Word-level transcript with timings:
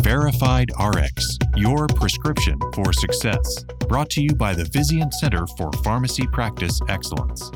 Verified 0.00 0.70
RX, 0.80 1.38
your 1.54 1.86
prescription 1.86 2.58
for 2.74 2.92
success. 2.92 3.64
Brought 3.88 4.08
to 4.10 4.22
you 4.22 4.34
by 4.34 4.54
the 4.54 4.64
Vizient 4.64 5.12
Center 5.12 5.46
for 5.58 5.70
Pharmacy 5.84 6.26
Practice 6.28 6.80
Excellence. 6.88 7.50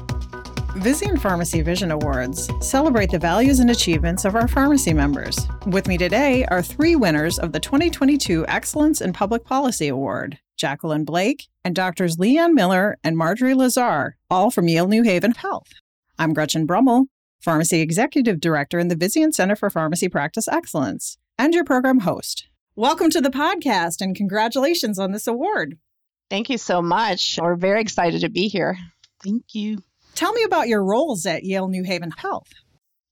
Vizient 0.74 1.18
Pharmacy 1.20 1.62
Vision 1.62 1.90
Awards 1.90 2.50
celebrate 2.60 3.10
the 3.10 3.18
values 3.18 3.60
and 3.60 3.70
achievements 3.70 4.24
of 4.24 4.34
our 4.34 4.46
pharmacy 4.46 4.92
members. 4.92 5.38
With 5.66 5.88
me 5.88 5.96
today 5.96 6.44
are 6.46 6.62
three 6.62 6.94
winners 6.94 7.38
of 7.38 7.52
the 7.52 7.60
2022 7.60 8.44
Excellence 8.48 9.00
in 9.00 9.12
Public 9.12 9.44
Policy 9.44 9.88
Award 9.88 10.38
Jacqueline 10.58 11.04
Blake 11.04 11.48
and 11.64 11.74
Doctors 11.74 12.16
Leanne 12.16 12.52
Miller 12.52 12.98
and 13.02 13.16
Marjorie 13.16 13.54
Lazarre, 13.54 14.16
all 14.30 14.50
from 14.50 14.68
Yale 14.68 14.88
New 14.88 15.02
Haven 15.02 15.32
Health. 15.32 15.72
I'm 16.18 16.34
Gretchen 16.34 16.66
Brummel, 16.66 17.06
Pharmacy 17.40 17.80
Executive 17.80 18.40
Director 18.40 18.78
in 18.78 18.88
the 18.88 18.96
Vizient 18.96 19.34
Center 19.34 19.56
for 19.56 19.70
Pharmacy 19.70 20.08
Practice 20.08 20.48
Excellence, 20.48 21.18
and 21.38 21.54
your 21.54 21.64
program 21.64 22.00
host. 22.00 22.48
Welcome 22.74 23.10
to 23.10 23.20
the 23.20 23.30
podcast 23.30 24.00
and 24.00 24.14
congratulations 24.14 24.98
on 24.98 25.12
this 25.12 25.26
award. 25.26 25.78
Thank 26.28 26.50
you 26.50 26.58
so 26.58 26.82
much. 26.82 27.38
We're 27.40 27.56
very 27.56 27.80
excited 27.80 28.22
to 28.22 28.28
be 28.28 28.48
here. 28.48 28.76
Thank 29.22 29.54
you. 29.54 29.78
Tell 30.14 30.32
me 30.32 30.44
about 30.44 30.68
your 30.68 30.84
roles 30.84 31.26
at 31.26 31.44
Yale 31.44 31.68
New 31.68 31.84
Haven 31.84 32.10
Health. 32.10 32.52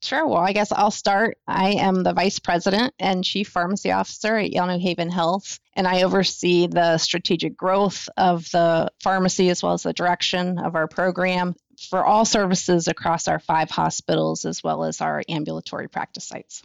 Sure. 0.02 0.26
Well, 0.26 0.38
I 0.40 0.52
guess 0.52 0.70
I'll 0.70 0.90
start. 0.90 1.38
I 1.46 1.72
am 1.72 2.02
the 2.02 2.12
Vice 2.12 2.38
President 2.38 2.92
and 2.98 3.24
Chief 3.24 3.48
Pharmacy 3.48 3.90
Officer 3.90 4.36
at 4.36 4.52
Yale 4.52 4.66
New 4.66 4.78
Haven 4.78 5.10
Health, 5.10 5.60
and 5.74 5.86
I 5.86 6.02
oversee 6.02 6.66
the 6.66 6.98
strategic 6.98 7.56
growth 7.56 8.08
of 8.18 8.50
the 8.50 8.90
pharmacy 9.02 9.48
as 9.48 9.62
well 9.62 9.72
as 9.72 9.84
the 9.84 9.94
direction 9.94 10.58
of 10.58 10.74
our 10.74 10.88
program 10.88 11.54
for 11.88 12.04
all 12.04 12.26
services 12.26 12.86
across 12.86 13.28
our 13.28 13.38
five 13.38 13.70
hospitals 13.70 14.44
as 14.44 14.62
well 14.62 14.84
as 14.84 15.00
our 15.00 15.22
ambulatory 15.26 15.88
practice 15.88 16.24
sites. 16.26 16.62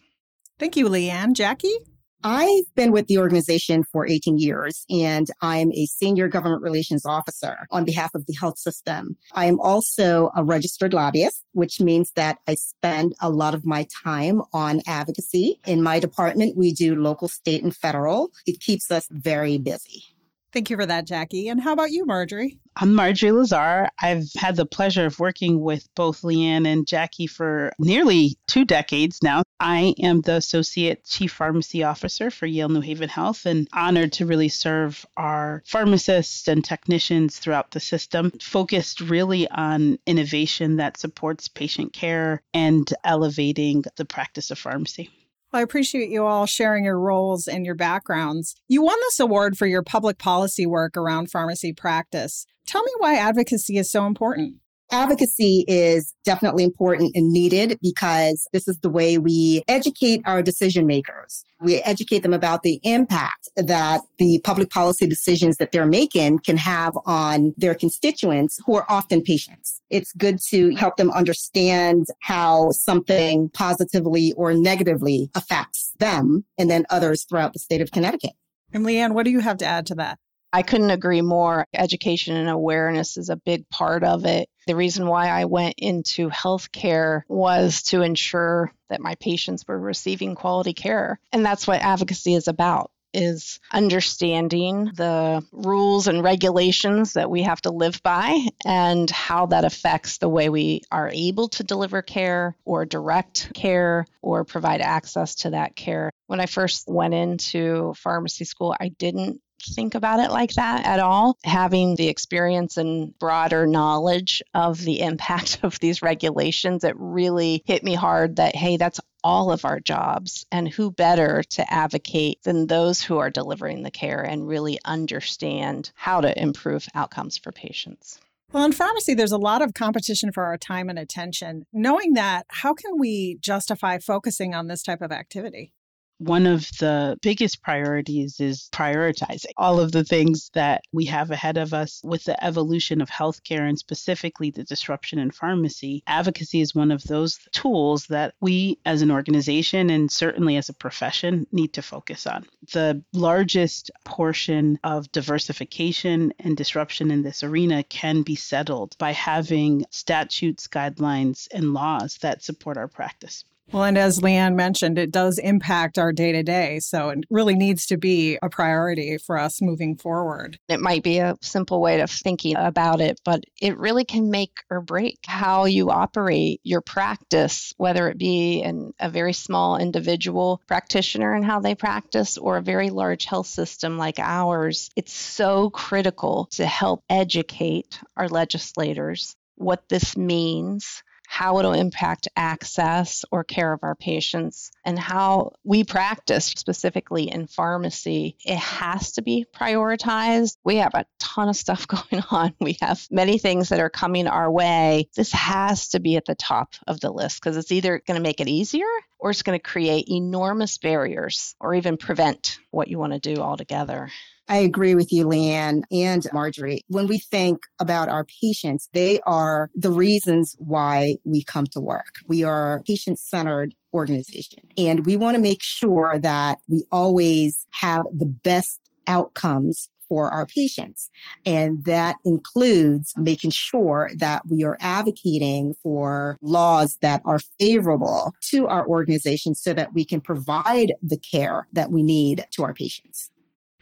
Thank 0.59 0.75
you, 0.75 0.89
Leanne. 0.89 1.33
Jackie? 1.33 1.73
I've 2.21 2.65
been 2.75 2.91
with 2.91 3.07
the 3.07 3.17
organization 3.17 3.85
for 3.93 4.05
18 4.05 4.37
years 4.37 4.85
and 4.89 5.25
I'm 5.41 5.71
a 5.71 5.85
senior 5.85 6.27
government 6.27 6.61
relations 6.61 7.05
officer 7.05 7.65
on 7.71 7.85
behalf 7.85 8.13
of 8.13 8.25
the 8.25 8.33
health 8.33 8.59
system. 8.59 9.15
I 9.33 9.45
am 9.45 9.57
also 9.61 10.29
a 10.35 10.43
registered 10.43 10.93
lobbyist, 10.93 11.45
which 11.53 11.79
means 11.79 12.11
that 12.17 12.39
I 12.45 12.55
spend 12.55 13.15
a 13.21 13.29
lot 13.29 13.53
of 13.53 13.65
my 13.65 13.87
time 14.03 14.41
on 14.51 14.81
advocacy. 14.85 15.61
In 15.65 15.81
my 15.81 15.99
department, 15.99 16.57
we 16.57 16.73
do 16.73 16.93
local, 16.93 17.29
state, 17.29 17.63
and 17.63 17.73
federal. 17.73 18.31
It 18.45 18.59
keeps 18.59 18.91
us 18.91 19.07
very 19.09 19.57
busy. 19.57 20.03
Thank 20.51 20.71
you 20.71 20.77
for 20.77 20.85
that, 20.85 21.05
Jackie. 21.05 21.47
And 21.47 21.61
how 21.61 21.73
about 21.73 21.91
you, 21.91 22.05
Marjorie? 22.05 22.57
I'm 22.75 22.95
Marjorie 22.95 23.31
Lazarre. 23.31 23.89
I've 24.01 24.31
had 24.35 24.55
the 24.55 24.65
pleasure 24.65 25.05
of 25.05 25.19
working 25.19 25.61
with 25.61 25.87
both 25.95 26.23
Leanne 26.23 26.65
and 26.65 26.87
Jackie 26.87 27.27
for 27.27 27.71
nearly 27.77 28.37
two 28.47 28.65
decades 28.65 29.21
now. 29.21 29.43
I 29.59 29.93
am 30.01 30.21
the 30.21 30.35
Associate 30.35 31.03
Chief 31.03 31.31
Pharmacy 31.31 31.83
Officer 31.83 32.31
for 32.31 32.47
Yale 32.47 32.69
New 32.69 32.81
Haven 32.81 33.09
Health 33.09 33.45
and 33.45 33.67
honored 33.73 34.13
to 34.13 34.25
really 34.25 34.49
serve 34.49 35.05
our 35.17 35.61
pharmacists 35.67 36.47
and 36.47 36.65
technicians 36.65 37.37
throughout 37.37 37.71
the 37.71 37.79
system, 37.79 38.31
focused 38.41 39.01
really 39.01 39.47
on 39.49 39.99
innovation 40.07 40.77
that 40.77 40.97
supports 40.97 41.47
patient 41.47 41.93
care 41.93 42.41
and 42.53 42.91
elevating 43.03 43.83
the 43.97 44.05
practice 44.05 44.49
of 44.49 44.57
pharmacy. 44.57 45.11
I 45.51 45.61
appreciate 45.61 46.09
you 46.09 46.25
all 46.25 46.45
sharing 46.45 46.85
your 46.85 46.99
roles 46.99 47.47
and 47.47 47.65
your 47.65 47.75
backgrounds. 47.75 48.55
You 48.67 48.83
won 48.83 48.97
this 49.01 49.19
award 49.19 49.57
for 49.57 49.65
your 49.65 49.81
public 49.81 50.19
policy 50.19 50.65
work 50.65 50.95
around 50.95 51.31
pharmacy 51.31 51.73
practice. 51.73 52.45
Tell 52.67 52.83
me 52.83 52.91
why 52.99 53.15
advocacy 53.15 53.77
is 53.77 53.89
so 53.89 54.05
important. 54.05 54.57
Advocacy 54.91 55.65
is 55.67 56.15
definitely 56.23 56.63
important 56.63 57.15
and 57.15 57.31
needed 57.31 57.77
because 57.81 58.47
this 58.53 58.67
is 58.67 58.79
the 58.79 58.89
way 58.89 59.17
we 59.19 59.63
educate 59.67 60.21
our 60.25 60.41
decision 60.41 60.87
makers. 60.87 61.43
We 61.61 61.75
educate 61.81 62.19
them 62.19 62.33
about 62.33 62.63
the 62.63 62.79
impact 62.83 63.49
that 63.55 64.01
the 64.17 64.41
public 64.43 64.71
policy 64.71 65.05
decisions 65.05 65.57
that 65.57 65.71
they're 65.71 65.85
making 65.85 66.39
can 66.39 66.57
have 66.57 66.97
on 67.05 67.53
their 67.57 67.75
constituents 67.75 68.59
who 68.65 68.75
are 68.77 68.85
often 68.89 69.21
patients. 69.21 69.79
It's 69.91 70.11
good 70.13 70.39
to 70.49 70.73
help 70.75 70.97
them 70.97 71.11
understand 71.11 72.07
how 72.21 72.71
something 72.71 73.49
positively 73.49 74.33
or 74.37 74.53
negatively 74.53 75.29
affects 75.35 75.93
them 75.99 76.45
and 76.57 76.69
then 76.69 76.85
others 76.89 77.25
throughout 77.25 77.53
the 77.53 77.59
state 77.59 77.81
of 77.81 77.91
Connecticut. 77.91 78.33
And 78.73 78.85
Leanne, 78.85 79.13
what 79.13 79.23
do 79.23 79.31
you 79.31 79.39
have 79.39 79.57
to 79.57 79.65
add 79.65 79.85
to 79.87 79.95
that? 79.95 80.17
I 80.51 80.63
couldn't 80.63 80.89
agree 80.89 81.21
more. 81.21 81.67
Education 81.73 82.35
and 82.35 82.49
awareness 82.49 83.17
is 83.17 83.29
a 83.29 83.35
big 83.35 83.69
part 83.69 84.03
of 84.03 84.25
it. 84.25 84.49
The 84.69 84.75
reason 84.75 85.07
why 85.07 85.29
I 85.29 85.45
went 85.45 85.79
into 85.79 86.29
healthcare 86.29 87.23
was 87.27 87.81
to 87.85 88.03
ensure 88.03 88.71
that 88.89 89.01
my 89.01 89.15
patients 89.15 89.67
were 89.67 89.79
receiving 89.79 90.35
quality 90.35 90.73
care. 90.73 91.19
And 91.33 91.43
that's 91.43 91.65
what 91.65 91.81
advocacy 91.81 92.35
is 92.35 92.47
about 92.47 92.91
is 93.11 93.59
understanding 93.71 94.91
the 94.95 95.43
rules 95.51 96.07
and 96.07 96.23
regulations 96.23 97.13
that 97.13 97.31
we 97.31 97.41
have 97.41 97.59
to 97.61 97.71
live 97.71 98.03
by 98.03 98.45
and 98.63 99.09
how 99.09 99.47
that 99.47 99.65
affects 99.65 100.19
the 100.19 100.29
way 100.29 100.49
we 100.49 100.83
are 100.91 101.09
able 101.11 101.47
to 101.47 101.63
deliver 101.63 102.03
care 102.03 102.55
or 102.63 102.85
direct 102.85 103.51
care 103.55 104.05
or 104.21 104.45
provide 104.45 104.81
access 104.81 105.33
to 105.33 105.49
that 105.49 105.75
care. 105.75 106.11
When 106.27 106.39
I 106.39 106.45
first 106.45 106.87
went 106.87 107.15
into 107.15 107.95
pharmacy 107.95 108.45
school, 108.45 108.75
I 108.79 108.89
didn't 108.89 109.41
think 109.61 109.95
about 109.95 110.19
it 110.19 110.31
like 110.31 110.53
that 110.53 110.85
at 110.85 110.99
all. 110.99 111.37
Having 111.43 111.95
the 111.95 112.07
experience 112.07 112.77
and 112.77 113.17
broader 113.19 113.67
knowledge 113.67 114.41
of 114.53 114.79
the 114.79 115.01
impact 115.09 115.59
of 115.63 115.79
these 115.79 116.01
regulations, 116.01 116.83
it 116.83 116.95
really 116.97 117.63
hit 117.65 117.83
me 117.83 117.95
hard 117.95 118.37
that, 118.37 118.55
hey, 118.55 118.77
that's 118.77 118.99
all 119.23 119.51
of 119.51 119.65
our 119.65 119.79
jobs. 119.79 120.45
And 120.51 120.67
who 120.67 120.91
better 120.91 121.43
to 121.51 121.73
advocate 121.73 122.41
than 122.43 122.67
those 122.67 123.01
who 123.01 123.17
are 123.17 123.29
delivering 123.29 123.83
the 123.83 123.91
care 123.91 124.21
and 124.21 124.47
really 124.47 124.79
understand 124.85 125.91
how 125.95 126.21
to 126.21 126.41
improve 126.41 126.87
outcomes 126.95 127.37
for 127.37 127.51
patients? 127.51 128.19
Well, 128.51 128.65
in 128.65 128.71
pharmacy, 128.71 129.13
there's 129.13 129.31
a 129.31 129.37
lot 129.37 129.61
of 129.61 129.75
competition 129.75 130.31
for 130.31 130.45
our 130.45 130.57
time 130.57 130.89
and 130.89 130.97
attention. 130.97 131.65
Knowing 131.71 132.13
that, 132.13 132.47
how 132.49 132.73
can 132.73 132.97
we 132.97 133.37
justify 133.41 133.99
focusing 133.99 134.55
on 134.55 134.67
this 134.67 134.81
type 134.81 135.01
of 135.01 135.11
activity? 135.11 135.71
One 136.19 136.45
of 136.45 136.61
the 136.79 137.17
biggest 137.21 137.61
priorities 137.61 138.39
is 138.39 138.69
prioritizing 138.73 139.51
all 139.57 139.79
of 139.79 139.91
the 139.91 140.03
things 140.03 140.51
that 140.53 140.83
we 140.91 141.05
have 141.05 141.31
ahead 141.31 141.57
of 141.57 141.73
us 141.73 142.01
with 142.03 142.23
the 142.25 142.43
evolution 142.43 143.01
of 143.01 143.09
healthcare 143.09 143.67
and 143.67 143.79
specifically 143.79 144.51
the 144.51 144.63
disruption 144.63 145.17
in 145.17 145.31
pharmacy. 145.31 146.03
Advocacy 146.05 146.59
is 146.61 146.75
one 146.75 146.91
of 146.91 147.01
those 147.03 147.39
tools 147.51 148.05
that 148.07 148.33
we 148.41 148.77
as 148.85 149.01
an 149.01 149.11
organization 149.11 149.89
and 149.89 150.11
certainly 150.11 150.57
as 150.57 150.69
a 150.69 150.73
profession 150.73 151.47
need 151.51 151.73
to 151.73 151.81
focus 151.81 152.27
on. 152.27 152.45
The 152.73 153.01
largest 153.13 153.89
portion 154.03 154.77
of 154.83 155.11
diversification 155.11 156.33
and 156.39 156.57
disruption 156.57 157.11
in 157.11 157.23
this 157.23 157.43
arena 157.43 157.83
can 157.83 158.23
be 158.23 158.35
settled 158.35 158.97
by 158.97 159.13
having 159.13 159.85
statutes, 159.89 160.67
guidelines, 160.67 161.47
and 161.53 161.73
laws 161.73 162.17
that 162.21 162.43
support 162.43 162.77
our 162.77 162.87
practice. 162.87 163.45
Well, 163.71 163.83
and 163.83 163.99
as 163.99 164.19
Leanne 164.19 164.55
mentioned, 164.55 164.97
it 164.97 165.11
does 165.11 165.37
impact 165.37 165.99
our 165.99 166.11
day 166.11 166.31
to 166.31 166.41
day. 166.41 166.79
So 166.79 167.09
it 167.09 167.19
really 167.29 167.53
needs 167.53 167.85
to 167.87 167.97
be 167.97 168.39
a 168.41 168.49
priority 168.49 169.19
for 169.19 169.37
us 169.37 169.61
moving 169.61 169.95
forward. 169.95 170.57
It 170.67 170.79
might 170.79 171.03
be 171.03 171.19
a 171.19 171.37
simple 171.41 171.79
way 171.79 172.01
of 172.01 172.09
thinking 172.09 172.55
about 172.55 172.99
it, 172.99 173.21
but 173.23 173.43
it 173.61 173.77
really 173.77 174.05
can 174.05 174.31
make 174.31 174.63
or 174.71 174.81
break 174.81 175.19
how 175.27 175.65
you 175.65 175.91
operate 175.91 176.61
your 176.63 176.81
practice, 176.81 177.71
whether 177.77 178.09
it 178.09 178.17
be 178.17 178.61
in 178.61 178.91
a 178.99 179.09
very 179.09 179.33
small 179.33 179.77
individual 179.77 180.61
practitioner 180.65 181.35
and 181.35 181.45
how 181.45 181.59
they 181.59 181.75
practice 181.75 182.39
or 182.39 182.57
a 182.57 182.63
very 182.63 182.89
large 182.89 183.25
health 183.25 183.47
system 183.47 183.99
like 183.99 184.17
ours. 184.17 184.89
It's 184.95 185.13
so 185.13 185.69
critical 185.69 186.47
to 186.53 186.65
help 186.65 187.03
educate 187.07 187.99
our 188.17 188.29
legislators 188.29 189.35
what 189.55 189.87
this 189.89 190.17
means 190.17 191.03
how 191.29 191.59
it'll 191.59 191.73
impact 191.73 192.27
access 192.35 193.23
or 193.31 193.43
care 193.43 193.71
of 193.71 193.83
our 193.83 193.93
patients, 193.93 194.71
and 194.83 194.97
how 194.97 195.51
we 195.63 195.83
practice 195.83 196.45
specifically 196.45 197.29
in 197.29 197.45
pharmacy. 197.45 198.35
It 198.43 198.57
has 198.57 199.11
to 199.11 199.21
be 199.21 199.45
prioritized. 199.55 200.57
We 200.63 200.77
have 200.77 200.95
a 200.95 201.05
ton 201.19 201.47
of 201.47 201.55
stuff 201.55 201.87
going 201.87 202.23
on. 202.31 202.55
We 202.59 202.77
have 202.81 203.05
many 203.11 203.37
things 203.37 203.69
that 203.69 203.79
are 203.79 203.91
coming 203.91 204.25
our 204.25 204.51
way. 204.51 205.07
This 205.15 205.31
has 205.33 205.89
to 205.89 205.99
be 205.99 206.15
at 206.15 206.25
the 206.25 206.33
top 206.33 206.73
of 206.87 206.99
the 206.99 207.11
list 207.11 207.39
because 207.39 207.57
it's 207.57 207.71
either 207.71 208.01
going 208.07 208.17
to 208.17 208.27
make 208.27 208.41
it 208.41 208.49
easier 208.49 208.87
or 209.19 209.29
it's 209.29 209.43
going 209.43 209.59
to 209.59 209.63
create 209.63 210.09
enormous 210.09 210.79
barriers 210.79 211.55
or 211.59 211.75
even 211.75 211.97
prevent 211.97 212.57
what 212.71 212.87
you 212.87 212.97
want 212.99 213.13
to 213.13 213.19
do 213.19 213.41
altogether. 213.41 214.09
I 214.47 214.57
agree 214.57 214.95
with 214.95 215.13
you, 215.13 215.25
Leanne 215.25 215.83
and 215.91 216.25
Marjorie. 216.33 216.83
When 216.87 217.07
we 217.07 217.19
think 217.19 217.59
about 217.79 218.09
our 218.09 218.25
patients, 218.41 218.89
they 218.93 219.19
are 219.21 219.69
the 219.75 219.91
reasons 219.91 220.55
why 220.57 221.17
we 221.23 221.43
come 221.43 221.67
to 221.67 221.79
work. 221.79 222.15
We 222.27 222.43
are 222.43 222.81
patient 222.85 223.19
centered 223.19 223.75
organization 223.93 224.63
and 224.77 225.05
we 225.05 225.17
want 225.17 225.35
to 225.35 225.41
make 225.41 225.61
sure 225.61 226.19
that 226.19 226.59
we 226.67 226.83
always 226.91 227.65
have 227.71 228.05
the 228.11 228.25
best 228.25 228.79
outcomes 229.07 229.89
for 230.09 230.29
our 230.31 230.45
patients. 230.45 231.09
And 231.45 231.85
that 231.85 232.17
includes 232.25 233.13
making 233.15 233.51
sure 233.51 234.09
that 234.17 234.41
we 234.47 234.63
are 234.63 234.77
advocating 234.81 235.75
for 235.81 236.37
laws 236.41 236.97
that 237.01 237.21
are 237.23 237.39
favorable 237.59 238.33
to 238.49 238.67
our 238.67 238.85
organization 238.87 239.55
so 239.55 239.73
that 239.73 239.93
we 239.93 240.03
can 240.03 240.19
provide 240.19 240.93
the 241.01 241.17
care 241.17 241.67
that 241.73 241.91
we 241.91 242.03
need 242.03 242.45
to 242.51 242.63
our 242.63 242.73
patients. 242.73 243.31